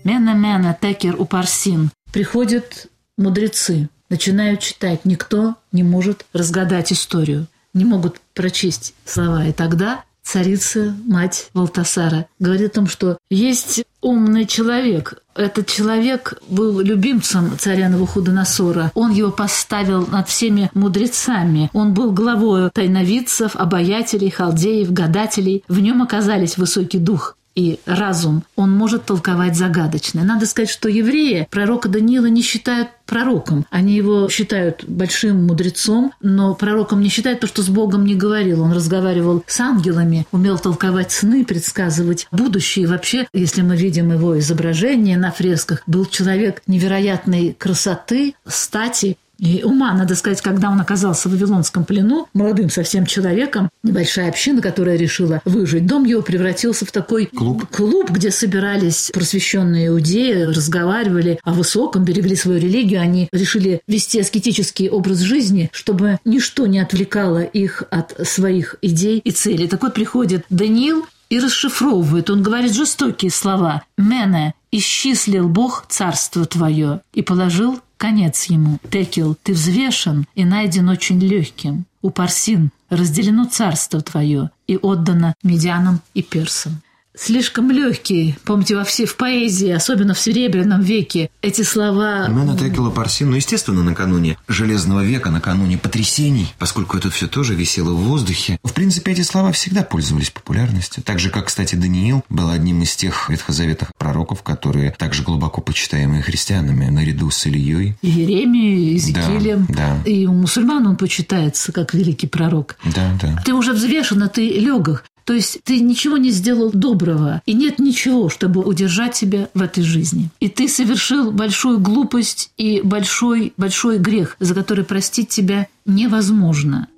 «Мене-мене 0.02 0.76
текер 0.81 1.14
упарсин». 1.21 1.90
Приходят 2.12 2.88
мудрецы, 3.16 3.88
начинают 4.14 4.61
читать. 4.61 5.04
Никто 5.04 5.56
не 5.73 5.83
может 5.83 6.25
разгадать 6.33 6.92
историю, 6.92 7.49
не 7.73 7.85
могут 7.85 8.21
прочесть 8.33 8.94
слова. 9.04 9.44
И 9.44 9.52
тогда 9.52 10.04
царица, 10.23 10.94
мать 11.04 11.50
Валтасара, 11.52 12.26
говорит 12.38 12.71
о 12.71 12.75
том, 12.75 12.87
что 12.87 13.18
есть 13.28 13.83
умный 14.00 14.47
человек. 14.47 15.14
Этот 15.35 15.66
человек 15.66 16.35
был 16.49 16.78
любимцем 16.78 17.59
царя 17.59 17.88
Навуходоносора. 17.88 18.92
Он 18.94 19.11
его 19.11 19.33
поставил 19.33 20.06
над 20.06 20.28
всеми 20.28 20.71
мудрецами. 20.75 21.68
Он 21.73 21.92
был 21.92 22.12
главой 22.12 22.71
тайновидцев, 22.71 23.56
обаятелей, 23.56 24.30
халдеев, 24.30 24.92
гадателей. 24.92 25.64
В 25.66 25.80
нем 25.80 26.02
оказались 26.02 26.56
высокий 26.56 26.99
дух 26.99 27.37
и 27.54 27.78
разум, 27.87 28.44
он 28.56 28.73
может 28.73 29.04
толковать 29.06 29.56
загадочное. 29.56 30.25
Надо 30.25 30.46
сказать, 30.46 30.70
что 30.70 30.88
евреи 30.88 31.46
пророка 31.50 31.88
Даниила 31.88 32.26
не 32.26 32.42
считают 32.42 32.88
пророком. 33.06 33.66
Они 33.70 33.94
его 33.94 34.28
считают 34.28 34.84
большим 34.87 35.46
мудрецом, 35.46 36.12
но 36.20 36.55
пророком 36.55 37.00
не 37.00 37.09
считают 37.09 37.40
то, 37.40 37.46
что 37.46 37.62
с 37.62 37.68
Богом 37.68 38.05
не 38.05 38.14
говорил. 38.14 38.62
Он 38.62 38.72
разговаривал 38.72 39.44
с 39.46 39.61
ангелами, 39.61 40.26
умел 40.33 40.59
толковать 40.59 41.12
сны, 41.12 41.44
предсказывать 41.44 42.26
будущее. 42.33 42.85
И 42.85 42.88
вообще, 42.88 43.26
если 43.33 43.62
мы 43.62 43.76
видим 43.76 44.12
его 44.12 44.38
изображение 44.38 45.16
на 45.16 45.31
фресках, 45.31 45.83
был 45.87 46.07
человек 46.07 46.62
невероятной 46.66 47.55
красоты, 47.59 48.35
стати, 48.46 49.16
и 49.38 49.62
ума, 49.62 49.92
надо 49.92 50.14
сказать, 50.14 50.40
когда 50.40 50.70
он 50.70 50.81
оказался 50.81 51.29
в 51.29 51.33
Вавилонском 51.33 51.85
плену, 51.85 52.29
молодым 52.35 52.70
совсем 52.70 53.05
человеком, 53.07 53.68
небольшая 53.83 54.29
община, 54.29 54.62
которая 54.62 54.97
решила 54.97 55.42
выжить, 55.44 55.87
дом 55.87 56.05
его 56.05 56.23
превратился 56.23 56.87
в 56.87 56.92
такой 56.92 57.27
клуб, 57.27 57.66
клуб 57.70 58.11
где 58.11 58.31
собирались 58.31 59.11
просвещенные 59.12 59.88
иудеи, 59.88 60.42
разговаривали 60.44 61.40
о 61.42 61.53
высоком, 61.53 62.05
берегли 62.05 62.37
свою 62.37 62.61
религию, 62.61 63.01
они 63.01 63.29
решили 63.33 63.81
вести 63.87 64.20
аскетический 64.20 64.88
образ 64.88 65.18
жизни, 65.18 65.68
чтобы 65.73 66.18
ничто 66.25 66.66
не 66.66 66.79
отвлекало 66.79 67.42
их 67.42 67.85
от 67.90 68.14
своих 68.27 68.77
идей 68.83 69.18
и 69.18 69.31
целей. 69.31 69.68
Так 69.68 69.83
вот 69.83 69.94
приходит 69.94 70.44
Даниил 70.51 71.07
и 71.29 71.40
расшифровывает. 71.40 72.31
Он 72.31 72.42
говорит 72.42 72.75
жестокие 72.75 73.31
слова. 73.31 73.83
«Мене, 73.97 74.55
исчислил 74.70 75.49
Бог 75.49 75.87
царство 75.88 76.44
твое 76.47 77.01
и 77.12 77.23
положил 77.23 77.81
конец 77.96 78.44
ему. 78.44 78.78
Текил, 78.90 79.37
ты 79.42 79.52
взвешен 79.52 80.26
и 80.35 80.44
найден 80.44 80.88
очень 80.88 81.20
легким. 81.20 81.87
У 82.02 82.11
Парсин 82.11 82.70
разделено 82.90 83.46
царство 83.46 84.00
твое 84.00 84.50
и 84.66 84.76
отдано 84.76 85.35
медианам 85.42 86.00
и 86.14 86.22
персам 86.22 86.83
слишком 87.16 87.70
легкий. 87.70 88.37
Помните, 88.44 88.77
во 88.77 88.85
все 88.85 89.07
в 89.07 89.16
поэзии, 89.16 89.70
особенно 89.70 90.14
в 90.14 90.18
Серебряном 90.18 90.83
веке, 90.83 91.31
эти 91.42 91.62
слова... 91.62 92.27
Именно 92.29 92.57
Текила 92.57 92.90
Парсин, 92.90 93.31
ну, 93.31 93.37
естественно, 93.37 93.83
накануне 93.83 94.37
Железного 94.48 95.05
века, 95.05 95.31
накануне 95.31 95.79
потрясений, 95.79 96.53
поскольку 96.59 96.96
это 96.96 97.11
все 97.11 97.27
тоже 97.27 97.55
висело 97.55 97.92
в 97.92 98.05
воздухе. 98.05 98.59
В 98.62 98.72
принципе, 98.72 99.12
эти 99.12 99.22
слова 99.22 99.53
всегда 99.53 99.83
пользовались 99.83 100.31
популярностью. 100.31 101.03
Так 101.03 101.18
же, 101.18 101.31
как, 101.31 101.46
кстати, 101.46 101.74
Даниил 101.74 102.24
был 102.29 102.50
одним 102.50 102.83
из 102.83 102.94
тех 102.96 103.29
ветхозаветных 103.29 103.90
пророков, 103.96 104.42
которые 104.42 104.92
также 104.92 105.22
глубоко 105.22 105.61
почитаемые 105.61 106.22
христианами, 106.22 106.87
наряду 106.87 107.31
с 107.31 107.46
Ильей. 107.46 107.96
Иеремией, 108.03 108.92
Иезекиилем. 108.92 109.66
Да, 109.68 109.98
да. 110.05 110.11
И 110.11 110.27
у 110.27 110.33
мусульман 110.33 110.87
он 110.87 110.96
почитается 110.96 111.72
как 111.72 111.94
великий 111.94 112.27
пророк. 112.27 112.77
Да, 112.85 113.16
да. 113.20 113.42
Ты 113.44 113.55
уже 113.55 113.72
взвешен, 113.72 114.22
а 114.22 114.29
ты 114.29 114.48
легок. 114.48 115.05
То 115.24 115.32
есть 115.32 115.60
ты 115.64 115.80
ничего 115.80 116.16
не 116.16 116.30
сделал 116.30 116.70
доброго, 116.72 117.42
и 117.46 117.54
нет 117.54 117.78
ничего, 117.78 118.28
чтобы 118.28 118.62
удержать 118.62 119.14
тебя 119.14 119.48
в 119.54 119.62
этой 119.62 119.82
жизни. 119.82 120.28
И 120.40 120.48
ты 120.48 120.68
совершил 120.68 121.32
большую 121.32 121.78
глупость 121.78 122.50
и 122.56 122.80
большой, 122.82 123.52
большой 123.56 123.98
грех, 123.98 124.37
за 124.40 124.54
который 124.54 124.84
простить 124.84 125.28
тебя 125.28 125.66
невозможно. 125.87 126.88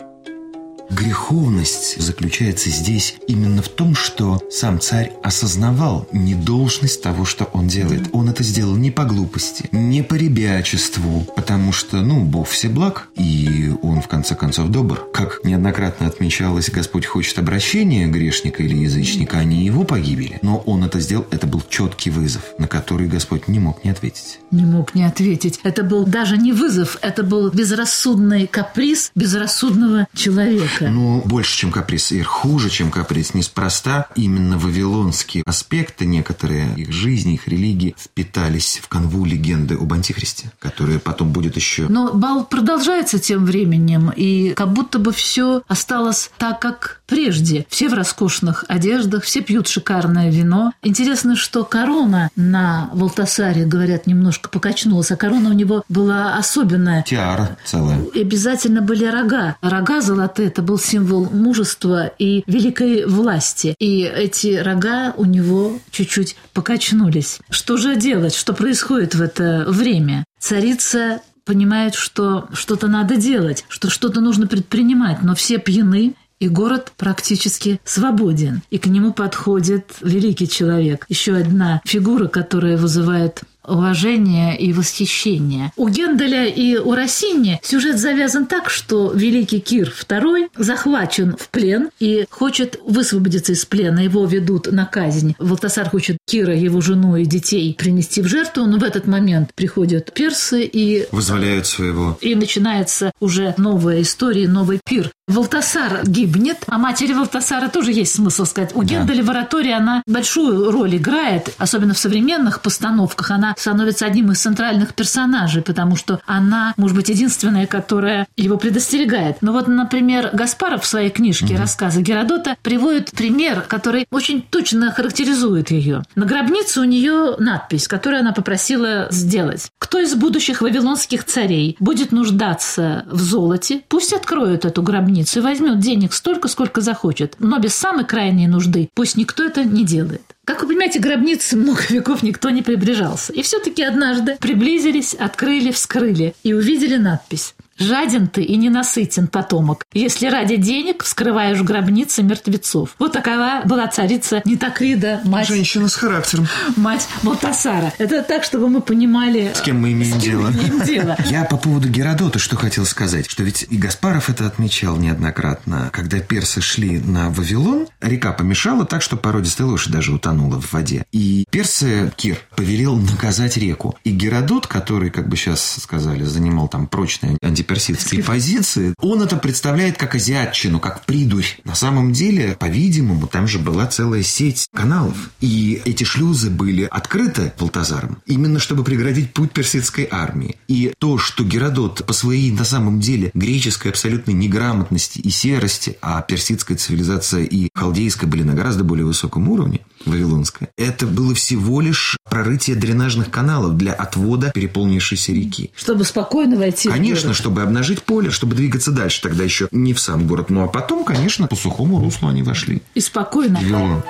Греховность 0.91 2.01
заключается 2.01 2.71
здесь 2.71 3.17
именно 3.27 3.61
в 3.63 3.69
том, 3.69 3.95
что 3.95 4.41
сам 4.51 4.81
царь 4.81 5.13
осознавал 5.23 6.09
недолжность 6.13 7.03
того, 7.03 7.25
что 7.25 7.45
он 7.53 7.67
делает. 7.67 8.09
Он 8.13 8.29
это 8.29 8.43
сделал 8.43 8.77
не 8.77 8.91
по 8.91 9.05
глупости, 9.05 9.69
не 9.73 10.03
по 10.03 10.15
ребячеству, 10.15 11.27
потому 11.35 11.73
что, 11.73 12.03
ну, 12.03 12.25
Бог 12.25 12.49
всеблаг, 12.49 13.09
и 13.17 13.73
он, 13.83 14.01
в 14.01 14.09
конце 14.09 14.35
концов, 14.35 14.71
добр. 14.71 15.07
Как 15.13 15.41
неоднократно 15.45 16.07
отмечалось, 16.07 16.71
Господь 16.71 17.07
хочет 17.07 17.39
обращения 17.39 18.07
грешника 18.07 18.63
или 18.63 18.77
язычника, 18.77 19.39
а 19.39 19.45
не 19.45 19.65
его 19.65 19.85
погибели. 19.85 20.39
Но 20.43 20.59
он 20.59 20.85
это 20.85 21.01
сделал, 21.01 21.27
это 21.31 21.47
был 21.47 21.63
четкий 21.69 22.11
вызов, 22.11 22.43
на 22.59 22.69
который 22.69 23.09
Господь 23.09 23.49
не 23.49 23.59
мог 23.59 23.85
не 23.85 23.91
ответить. 23.91 24.39
Не 24.51 24.65
мог 24.65 24.95
не 24.95 25.05
ответить. 25.05 25.61
Это 25.65 25.83
был 25.83 26.05
даже 26.05 26.37
не 26.37 26.53
вызов, 26.53 26.99
это 27.03 27.23
был 27.23 27.51
безрассудный 27.51 28.47
каприз 28.47 29.11
безрассудного 29.15 30.07
человека 30.15 30.76
человека. 30.77 30.95
Ну, 30.95 31.23
больше, 31.25 31.57
чем 31.57 31.73
каприз, 31.73 32.13
и 32.13 32.23
хуже, 32.23 32.71
чем 32.71 32.91
каприз. 32.91 33.35
Неспроста 33.35 34.07
именно 34.15 34.59
вавилонские 34.59 35.43
аспекты 35.47 36.07
некоторые 36.07 36.75
их 36.77 36.93
жизни, 36.93 37.35
их 37.35 37.49
религии 37.49 37.95
впитались 37.99 38.81
в 38.83 38.89
канву 38.89 39.25
легенды 39.25 39.75
об 39.75 39.93
Антихристе, 39.93 40.51
которая 40.59 40.99
потом 40.99 41.31
будет 41.31 41.57
еще... 41.57 41.87
Но 41.89 42.13
бал 42.13 42.45
продолжается 42.45 43.19
тем 43.19 43.45
временем, 43.45 44.13
и 44.15 44.53
как 44.55 44.73
будто 44.73 44.99
бы 44.99 45.13
все 45.13 45.63
осталось 45.69 46.31
так, 46.39 46.61
как 46.61 47.01
прежде. 47.07 47.67
Все 47.69 47.89
в 47.89 47.95
роскошных 47.95 48.65
одеждах, 48.69 49.25
все 49.25 49.41
пьют 49.41 49.69
шикарное 49.69 50.31
вино. 50.31 50.73
Интересно, 50.83 51.37
что 51.37 51.65
корона 51.65 52.31
на 52.37 52.91
Валтасаре, 52.93 53.65
говорят, 53.65 54.07
немножко 54.07 54.49
покачнулась, 54.49 55.11
а 55.11 55.17
корона 55.17 55.51
у 55.51 55.53
него 55.53 55.85
была 55.89 56.37
особенная. 56.37 57.03
Тиара 57.03 57.57
целая. 57.65 58.03
И 58.15 58.21
обязательно 58.21 58.81
были 58.81 59.05
рога. 59.05 59.57
Рога 59.61 60.01
золотые– 60.01 60.49
это 60.57 60.63
был 60.67 60.79
символ 60.79 61.31
мужества 61.31 62.13
и 62.19 62.45
великой 62.47 63.07
власти. 63.07 63.75
И 63.79 64.03
эти 64.03 64.57
рога 64.57 65.15
у 65.17 65.25
него 65.25 65.79
чуть-чуть 65.91 66.37
покачнулись. 66.53 67.39
Что 67.49 67.77
же 67.79 67.97
делать? 67.97 68.35
Что 68.35 68.53
происходит 68.53 69.15
в 69.15 69.23
это 69.23 69.65
время? 69.69 70.25
Царица 70.39 71.23
понимает, 71.45 71.95
что 71.95 72.49
что-то 72.53 72.89
надо 72.89 73.17
делать, 73.17 73.65
что 73.69 73.89
что-то 73.89 74.21
нужно 74.21 74.47
предпринимать, 74.47 75.23
но 75.23 75.35
все 75.35 75.59
пьяны, 75.59 76.15
и 76.39 76.49
город 76.49 76.93
практически 76.97 77.81
свободен. 77.85 78.61
И 78.71 78.79
к 78.79 78.87
нему 78.87 79.13
подходит 79.13 79.95
великий 80.03 80.49
человек. 80.49 81.07
Еще 81.09 81.35
одна 81.35 81.81
фигура, 81.85 82.29
которая 82.29 82.77
вызывает 82.77 83.43
уважение 83.67 84.59
и 84.59 84.73
восхищение. 84.73 85.73
У 85.77 85.89
Генделя 85.89 86.47
и 86.47 86.77
у 86.77 86.95
Россини 86.95 87.61
сюжет 87.63 87.99
завязан 87.99 88.47
так, 88.47 88.71
что 88.71 89.13
великий 89.13 89.61
Кир 89.61 89.93
II 90.09 90.49
захвачен 90.57 91.37
в 91.39 91.49
плен 91.49 91.91
и 91.99 92.27
хочет 92.31 92.81
высвободиться 92.85 93.53
из 93.53 93.65
плена. 93.65 94.01
Его 94.01 94.25
ведут 94.27 94.71
на 94.71 94.87
казнь. 94.87 95.35
Валтасар 95.39 95.89
хочет 95.91 96.19
Кира, 96.27 96.55
его 96.55 96.81
жену 96.81 97.17
и 97.17 97.25
детей 97.25 97.75
принести 97.79 98.23
в 98.23 98.27
жертву, 98.27 98.65
но 98.67 98.79
в 98.79 98.83
этот 98.83 99.07
момент 99.07 99.53
приходят 99.55 100.13
персы 100.13 100.63
и... 100.65 101.07
Вызволяют 101.11 101.67
своего. 101.67 102.19
И 102.21 102.35
начинается 102.35 103.13
уже 103.21 103.55
новая 103.57 104.03
история, 104.03 104.49
новый 104.49 104.81
пир. 104.85 105.11
Валтасар 105.29 106.03
гибнет, 106.07 106.59
а 106.69 106.79
матери 106.79 107.13
Валтасара 107.13 107.69
тоже 107.69 107.91
есть 107.91 108.15
смысл 108.15 108.45
сказать. 108.45 108.71
У 108.75 108.83
да. 108.83 108.89
Генделя 108.89 109.25
в 109.25 109.31
оратории 109.31 109.73
она 109.73 110.03
большую 110.07 110.71
роль 110.71 110.97
играет, 110.97 111.53
особенно 111.59 111.95
в 111.95 111.99
современных 111.99 112.63
постановках. 112.63 113.33
Она 113.33 113.56
становится 113.57 114.07
одним 114.07 114.31
из 114.31 114.41
центральных 114.41 114.95
персонажей, 114.95 115.63
потому 115.63 115.97
что 115.97 116.21
она, 116.27 116.75
может 116.77 116.97
быть, 116.97 117.09
единственная, 117.09 117.67
которая 117.67 118.27
его 118.37 118.57
предостерегает. 118.57 119.39
Но 119.41 119.53
вот, 119.53 119.67
например, 119.67 120.31
Гаспаров 120.33 120.83
в 120.85 120.87
своей 120.87 121.11
книжке 121.11 121.55
угу. 121.55 121.63
«Рассказы 121.63 122.03
Геродота» 122.03 122.57
приводит 122.63 123.11
пример, 123.11 123.63
который 123.63 124.07
очень 124.11 124.43
точно 124.43 124.93
характеризует 124.93 125.71
ее. 125.71 126.03
На 126.15 126.27
гробнице 126.27 126.81
у 126.81 126.85
нее 126.85 127.37
надпись, 127.39 127.89
которую 127.89 128.21
она 128.21 128.33
попросила 128.33 129.09
сделать. 129.11 129.71
«Кто 129.79 129.99
из 129.99 130.15
будущих 130.15 130.61
вавилонских 130.61 131.25
царей 131.25 131.77
будет 131.81 132.13
нуждаться 132.13 133.05
в 133.11 133.21
золоте, 133.21 133.83
пусть 133.89 134.13
откроют 134.13 134.65
эту 134.65 134.83
гробницу 134.83 135.39
и 135.39 135.43
возьмет 135.43 135.79
денег 135.81 136.13
столько, 136.13 136.49
сколько 136.49 136.81
захочет, 136.81 137.37
но 137.39 137.59
без 137.59 137.75
самой 137.75 138.05
крайней 138.05 138.47
нужды 138.47 138.89
пусть 138.95 139.17
никто 139.17 139.45
это 139.45 139.65
не 139.65 139.85
делает». 139.85 140.36
Как 140.47 140.63
вы 140.63 140.69
понимаете, 140.69 141.01
гробницы 141.01 141.57
много 141.57 141.81
веков 141.91 142.23
никто 142.23 142.51
не 142.51 142.63
приближался. 142.63 143.33
И 143.33 143.43
все-таки 143.43 143.83
однажды 143.83 144.37
приблизились, 144.37 145.13
открыли, 145.13 145.73
вскрыли 145.73 146.37
и 146.45 146.53
увидели 146.53 146.97
надпись 146.97 147.57
Жаден 147.79 148.29
ты 148.29 148.43
и 148.43 148.57
ненасытен, 148.57 149.29
потомок, 149.29 149.85
если 149.93 150.29
ради 150.29 150.57
денег 150.57 151.05
вскрываешь 151.05 151.61
гробницы 151.61 152.23
мертвецов. 152.23 152.91
Вот 152.99 153.13
такова 153.13 153.63
была 153.67 153.87
царица 153.89 154.41
Нитокрида, 154.45 155.21
мать... 155.25 155.49
Женщина 155.49 155.89
с 155.89 155.95
характером. 155.95 156.49
Мать 156.77 157.07
Балтасара. 157.23 157.93
Это 157.99 158.23
так, 158.23 158.45
чтобы 158.45 158.69
мы 158.69 158.81
понимали... 158.81 159.53
С 159.55 159.61
кем 159.61 159.81
мы 159.81 159.93
имеем, 159.93 160.19
дело. 160.19 160.49
имеем 160.49 160.81
дело. 160.85 161.17
Я 161.27 161.45
по 161.45 161.59
поводу 161.59 161.89
Геродота 161.89 162.39
что 162.39 162.57
хотел 162.57 162.87
сказать, 162.87 163.29
что 163.29 163.43
ведь 163.43 163.67
и 163.69 163.77
Гаспаров 163.77 164.31
это 164.31 164.47
отмечал 164.47 164.97
неоднократно. 164.97 165.91
Когда 165.93 166.21
персы 166.21 166.63
шли 166.63 166.99
на 166.99 167.29
Вавилон, 167.29 167.89
река 168.01 168.33
помешала 168.33 168.87
так, 168.87 169.03
что 169.03 169.17
породистая 169.17 169.67
лошадь 169.67 169.93
даже 169.93 170.13
утонула 170.13 170.61
в 170.61 170.73
воде. 170.73 171.05
И 171.13 171.45
персы, 171.51 172.11
Кир, 172.17 172.39
повелел 172.57 172.97
наказать 172.97 173.59
реку. 173.59 173.97
И 174.05 174.11
Геродот, 174.11 174.67
который, 174.67 175.11
как 175.11 175.29
бы 175.29 175.37
сейчас 175.37 175.77
сказали, 175.83 176.25
занимал 176.25 176.69
там 176.69 176.87
прочное 176.87 177.37
антипатию 177.43 177.66
антиперсидские 177.67 178.23
позиции, 178.23 178.95
он 179.01 179.23
это 179.23 179.37
представляет 179.37 179.99
как 179.99 180.15
азиатчину, 180.15 180.79
как 180.81 181.05
придурь. 181.05 181.47
На 181.65 181.75
самом 181.75 182.13
деле, 182.13 182.57
по-видимому, 182.59 183.27
там 183.27 183.49
же 183.49 183.59
была 183.59 183.87
целая 183.87 184.23
сеть 184.23 184.69
каналов. 184.73 185.17
И 185.41 185.83
эти 185.85 186.05
шлюзы 186.05 186.51
были 186.51 186.85
открыты 186.85 187.53
Валтазаром, 187.59 188.19
именно 188.27 188.59
чтобы 188.59 188.85
преградить 188.85 189.33
путь 189.33 189.53
персидской 189.53 190.09
армии. 190.11 190.57
И 190.69 190.93
то, 190.99 191.19
что 191.19 191.45
Геродот 191.45 192.05
по 192.07 192.13
своей, 192.13 192.51
на 192.53 192.65
самом 192.65 193.01
деле, 193.01 193.31
греческой 193.35 193.91
абсолютной 193.91 194.35
неграмотности 194.35 195.19
и 195.19 195.31
серости, 195.31 195.97
а 196.01 196.23
персидская 196.23 196.77
цивилизация 196.77 197.45
и 197.45 197.69
халдейская 197.75 198.29
были 198.29 198.43
на 198.43 198.55
гораздо 198.55 198.85
более 198.85 199.07
высоком 199.07 199.49
уровне, 199.49 199.81
вавилонская, 200.07 200.71
это 200.77 201.07
было 201.07 201.35
всего 201.35 201.81
лишь 201.81 202.17
прорытие 202.29 202.77
дренажных 202.77 203.31
каналов 203.31 203.77
для 203.77 203.93
отвода 203.93 204.51
переполнившейся 204.55 205.33
реки. 205.33 205.71
Чтобы 205.75 206.05
спокойно 206.05 206.57
войти 206.57 206.89
Конечно, 206.89 207.35
чтобы 207.35 207.63
обнажить 207.63 208.03
поле, 208.03 208.31
чтобы 208.31 208.55
двигаться 208.55 208.91
дальше. 208.93 209.23
Тогда 209.23 209.45
еще 209.45 209.69
не 209.71 209.95
в 209.95 210.01
сам 210.01 210.27
город. 210.27 210.51
Ну, 210.51 210.65
а 210.65 210.69
потом, 210.69 211.05
конечно, 211.05 211.47
по 211.47 211.57
сухому 211.57 212.01
руслу 212.01 212.29
они 212.29 212.43
вошли. 212.43 212.83
И 212.95 213.01
спокойно. 213.01 213.59
Вавилон. 213.59 214.03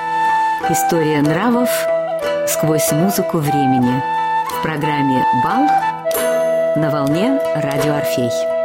История 0.70 1.22
нравов 1.22 1.68
сквозь 2.48 2.90
музыку 2.92 3.38
времени. 3.38 4.02
В 4.58 4.62
программе 4.62 5.24
«Бал» 5.44 5.66
на 6.76 6.90
волне 6.90 7.38
«Радио 7.56 7.94
Орфей». 7.94 8.55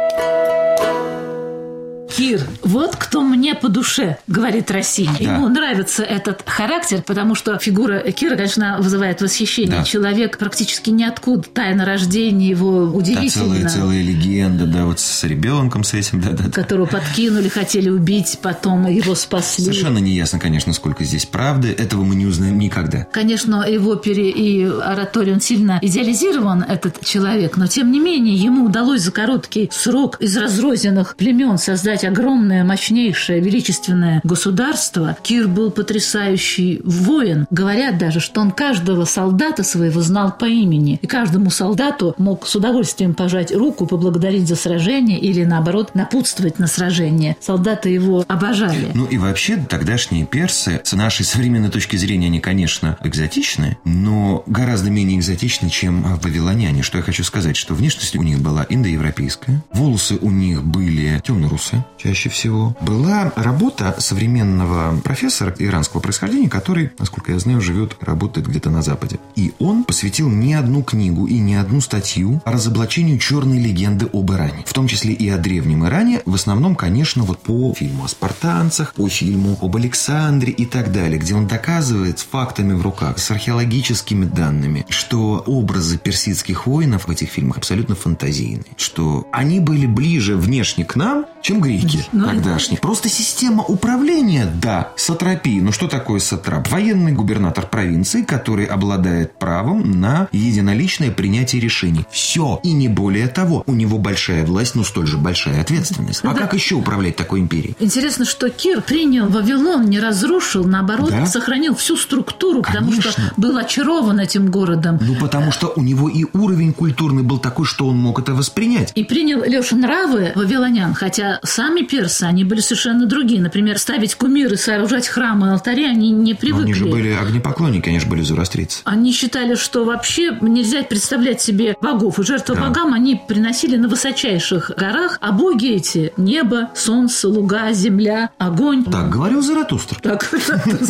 Кир, 2.16 2.40
вот 2.62 2.96
кто 2.96 3.22
мне 3.22 3.54
по 3.54 3.68
душе, 3.68 4.18
говорит 4.26 4.70
Россини. 4.70 5.16
Да. 5.20 5.36
Ему 5.36 5.48
нравится 5.48 6.02
этот 6.02 6.42
характер, 6.46 7.02
потому 7.06 7.34
что 7.34 7.58
фигура 7.58 7.98
Кира, 8.10 8.36
конечно, 8.36 8.76
вызывает 8.78 9.20
восхищение. 9.22 9.78
Да. 9.78 9.84
Человек 9.84 10.38
практически 10.38 10.90
ниоткуда. 10.90 11.42
Тайна 11.54 11.84
рождения 11.84 12.48
его 12.48 12.86
Да, 12.86 12.96
удивительно. 12.96 13.46
целая, 13.46 13.68
целая 13.68 14.02
легенда, 14.02 14.66
да, 14.66 14.84
вот 14.84 15.00
с 15.00 15.24
ребенком, 15.24 15.84
с 15.84 15.94
этим, 15.94 16.20
да, 16.20 16.30
да. 16.30 16.44
да. 16.44 16.50
Которого 16.50 16.86
подкинули, 16.86 17.48
хотели 17.48 17.88
убить, 17.88 18.38
потом 18.42 18.86
его 18.88 19.14
спасли. 19.14 19.64
Совершенно 19.64 19.98
не 19.98 20.12
ясно, 20.12 20.38
конечно, 20.38 20.72
сколько 20.72 21.04
здесь 21.04 21.26
правды. 21.26 21.68
Этого 21.72 22.02
мы 22.04 22.14
не 22.14 22.26
узнаем 22.26 22.58
никогда. 22.58 23.06
Конечно, 23.12 23.64
в 23.78 23.88
опере, 23.88 24.30
и 24.30 24.64
оратории 24.64 25.32
он 25.32 25.40
сильно 25.40 25.78
идеализирован, 25.80 26.62
этот 26.62 27.04
человек, 27.04 27.56
но 27.56 27.66
тем 27.66 27.90
не 27.90 28.00
менее 28.00 28.34
ему 28.34 28.66
удалось 28.66 29.02
за 29.02 29.12
короткий 29.12 29.68
срок 29.72 30.16
из 30.20 30.36
разрозненных 30.36 31.16
племен 31.16 31.58
создать 31.58 32.01
огромное, 32.04 32.64
мощнейшее, 32.64 33.40
величественное 33.40 34.20
государство. 34.24 35.16
Кир 35.22 35.48
был 35.48 35.70
потрясающий 35.70 36.80
воин. 36.84 37.46
Говорят 37.50 37.98
даже, 37.98 38.20
что 38.20 38.40
он 38.40 38.50
каждого 38.50 39.04
солдата 39.04 39.62
своего 39.62 40.00
знал 40.00 40.32
по 40.32 40.46
имени. 40.46 40.98
И 41.02 41.06
каждому 41.06 41.50
солдату 41.50 42.14
мог 42.18 42.46
с 42.46 42.54
удовольствием 42.56 43.14
пожать 43.14 43.54
руку, 43.54 43.86
поблагодарить 43.86 44.48
за 44.48 44.56
сражение 44.56 45.18
или, 45.18 45.44
наоборот, 45.44 45.94
напутствовать 45.94 46.58
на 46.58 46.66
сражение. 46.66 47.36
Солдаты 47.40 47.90
его 47.90 48.24
обожали. 48.28 48.90
Ну 48.94 49.06
и 49.06 49.18
вообще, 49.18 49.56
тогдашние 49.56 50.26
персы, 50.26 50.80
с 50.84 50.92
нашей 50.92 51.24
современной 51.24 51.70
точки 51.70 51.96
зрения, 51.96 52.26
они, 52.26 52.40
конечно, 52.40 52.98
экзотичны, 53.02 53.78
но 53.84 54.42
гораздо 54.46 54.90
менее 54.90 55.18
экзотичны, 55.18 55.70
чем 55.70 56.02
вавилоняне. 56.02 56.82
Что 56.82 56.98
я 56.98 57.04
хочу 57.04 57.24
сказать, 57.24 57.56
что 57.56 57.74
внешность 57.74 58.16
у 58.16 58.22
них 58.22 58.40
была 58.40 58.66
индоевропейская, 58.68 59.62
волосы 59.72 60.18
у 60.20 60.30
них 60.30 60.64
были 60.64 61.20
темно-русые 61.24 61.84
чаще 61.96 62.28
всего. 62.28 62.76
Была 62.80 63.32
работа 63.36 63.94
современного 63.98 65.00
профессора 65.00 65.54
иранского 65.58 66.00
происхождения, 66.00 66.48
который, 66.48 66.90
насколько 66.98 67.32
я 67.32 67.38
знаю, 67.38 67.60
живет, 67.60 67.96
работает 68.00 68.48
где-то 68.48 68.70
на 68.70 68.82
Западе. 68.82 69.18
И 69.36 69.52
он 69.58 69.84
посвятил 69.84 70.28
не 70.28 70.54
одну 70.54 70.82
книгу 70.82 71.26
и 71.26 71.38
не 71.38 71.54
одну 71.54 71.80
статью 71.80 72.42
разоблачению 72.44 73.18
черной 73.18 73.58
легенды 73.58 74.08
об 74.12 74.32
Иране. 74.32 74.64
В 74.66 74.72
том 74.72 74.88
числе 74.88 75.12
и 75.12 75.28
о 75.28 75.38
древнем 75.38 75.86
Иране. 75.86 76.22
В 76.26 76.34
основном, 76.34 76.74
конечно, 76.74 77.22
вот 77.24 77.38
по 77.38 77.72
фильму 77.74 78.04
о 78.04 78.08
спартанцах, 78.08 78.94
по 78.94 79.08
фильму 79.08 79.58
об 79.60 79.76
Александре 79.76 80.52
и 80.52 80.66
так 80.66 80.92
далее, 80.92 81.18
где 81.18 81.34
он 81.34 81.46
доказывает 81.46 82.18
с 82.18 82.22
фактами 82.22 82.72
в 82.72 82.82
руках, 82.82 83.18
с 83.18 83.30
археологическими 83.30 84.24
данными, 84.24 84.86
что 84.88 85.42
образы 85.46 85.98
персидских 85.98 86.66
воинов 86.66 87.06
в 87.06 87.10
этих 87.10 87.28
фильмах 87.30 87.58
абсолютно 87.58 87.94
фантазийные. 87.94 88.64
Что 88.76 89.26
они 89.32 89.60
были 89.60 89.86
ближе 89.86 90.36
внешне 90.36 90.84
к 90.84 90.96
нам, 90.96 91.26
чем 91.42 91.60
греки 91.60 91.81
Ну, 92.12 92.26
тогдашние. 92.26 92.80
Просто 92.80 93.08
система 93.08 93.62
управления, 93.62 94.46
да, 94.62 94.90
сатрапии. 94.96 95.60
Но 95.60 95.72
что 95.72 95.88
такое 95.88 96.20
сатрап? 96.20 96.68
Военный 96.70 97.12
губернатор 97.12 97.66
провинции, 97.66 98.22
который 98.22 98.64
обладает 98.66 99.38
правом 99.38 100.00
на 100.00 100.28
единоличное 100.32 101.10
принятие 101.10 101.60
решений. 101.60 102.04
Все. 102.10 102.60
И 102.62 102.72
не 102.72 102.88
более 102.88 103.28
того. 103.28 103.62
У 103.66 103.72
него 103.72 103.98
большая 103.98 104.44
власть, 104.44 104.74
но 104.74 104.84
столь 104.84 105.06
же 105.06 105.18
большая 105.18 105.60
ответственность. 105.60 106.20
А 106.24 106.28
Да. 106.28 106.34
как 106.34 106.54
еще 106.54 106.74
управлять 106.76 107.16
такой 107.16 107.40
империей? 107.40 107.76
Интересно, 107.78 108.24
что 108.24 108.48
Кир 108.50 108.82
принял 108.82 109.28
Вавилон, 109.28 109.86
не 109.86 110.00
разрушил, 110.00 110.64
наоборот, 110.64 111.10
Да. 111.10 111.26
сохранил 111.26 111.74
всю 111.74 111.96
структуру, 111.96 112.62
потому 112.62 112.92
что 112.92 113.02
Конечно. 113.02 113.32
был 113.36 113.56
очарован 113.56 114.20
этим 114.20 114.50
городом. 114.50 114.98
Ну, 115.00 115.14
потому 115.16 115.52
что 115.52 115.72
у 115.76 115.82
него 115.82 116.08
и 116.08 116.24
уровень 116.32 116.72
культурный 116.72 117.22
был 117.22 117.38
такой, 117.38 117.66
что 117.66 117.86
он 117.86 117.96
мог 117.98 118.18
это 118.18 118.34
воспринять. 118.34 118.92
И 118.94 119.04
принял 119.04 119.42
Леша 119.44 119.76
нравы 119.76 120.32
вавилонян, 120.34 120.94
хотя 120.94 121.40
сами 121.72 121.86
персы, 121.86 122.24
они 122.24 122.44
были 122.44 122.60
совершенно 122.60 123.06
другие. 123.06 123.40
Например, 123.40 123.78
ставить 123.78 124.14
кумиры, 124.14 124.56
сооружать 124.56 125.08
храмы 125.08 125.52
алтари 125.52 125.84
они 125.86 126.10
не 126.10 126.32
Но 126.32 126.38
привыкли. 126.38 126.64
они 126.64 126.74
же 126.74 126.84
были 126.86 127.08
огнепоклонники, 127.12 127.88
они 127.88 127.98
же 127.98 128.06
были 128.06 128.22
зороастрийцы. 128.22 128.80
Они 128.84 129.12
считали, 129.12 129.54
что 129.54 129.84
вообще 129.84 130.36
нельзя 130.42 130.82
представлять 130.82 131.40
себе 131.40 131.76
богов. 131.80 132.18
И 132.18 132.24
жертвы 132.24 132.56
Да. 132.56 132.68
богам 132.68 132.92
они 132.92 133.20
приносили 133.26 133.76
на 133.76 133.88
высочайших 133.88 134.72
горах. 134.76 135.16
А 135.22 135.32
боги 135.32 135.68
эти– 135.76 136.12
небо, 136.18 136.68
солнце, 136.74 137.28
луга, 137.28 137.72
земля, 137.72 138.30
огонь. 138.38 138.84
Так 138.84 139.08
говорил 139.08 139.40
Заратустр. 139.40 139.98
Так, 140.00 140.30